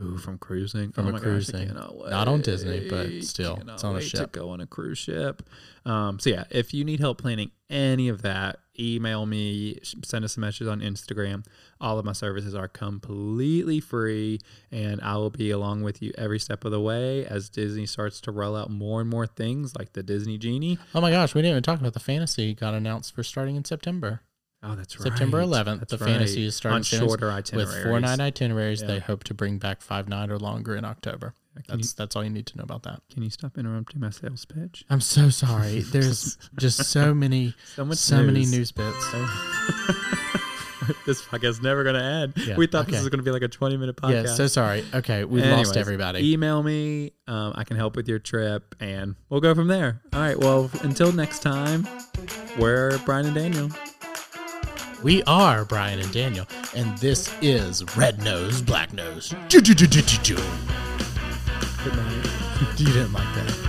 [0.02, 0.90] Ooh, from cruising.
[0.92, 1.68] From oh a gosh, I cruising.
[1.68, 4.32] cannot Not on Disney, but still, Cannot it's on a wait To ship.
[4.32, 5.42] go on a cruise ship.
[5.86, 10.36] Um, so yeah, if you need help planning any of that, email me, send us
[10.36, 11.44] a message on Instagram.
[11.80, 14.40] All of my services are completely free,
[14.70, 18.20] and I will be along with you every step of the way as Disney starts
[18.22, 20.78] to roll out more and more things like the Disney Genie.
[20.94, 23.64] Oh my gosh, we didn't even talk about the fantasy got announced for starting in
[23.64, 24.22] September.
[24.64, 25.08] Oh, that's right.
[25.08, 26.46] September 11th, That's the fantasy right.
[26.46, 27.82] is starting on shorter with itineraries.
[27.84, 28.80] four night itineraries.
[28.80, 28.86] Yeah.
[28.88, 31.34] They hope to bring back five night or longer in October.
[31.54, 33.02] Can That's you, that's all you need to know about that.
[33.12, 34.84] can you stop interrupting my sales pitch?
[34.88, 35.80] I'm so sorry.
[35.80, 38.52] There's just so many, So so many news.
[38.52, 39.12] news bits.
[41.06, 42.32] this podcast is never going to end.
[42.36, 44.24] Yeah, we thought this was going to be like a 20 minute podcast.
[44.26, 44.84] Yeah, so sorry.
[44.94, 46.32] Okay, we lost everybody.
[46.32, 47.12] Email me.
[47.26, 50.00] Um, I can help with your trip and we'll go from there.
[50.12, 50.38] All right.
[50.38, 51.86] Well, until next time,
[52.58, 53.68] we're Brian and Daniel.
[55.02, 56.46] We are Brian and Daniel,
[56.76, 59.34] and this is Red Nose, Black Nose.
[59.50, 59.60] You
[61.82, 62.28] Good night.
[62.86, 63.61] didn't like that.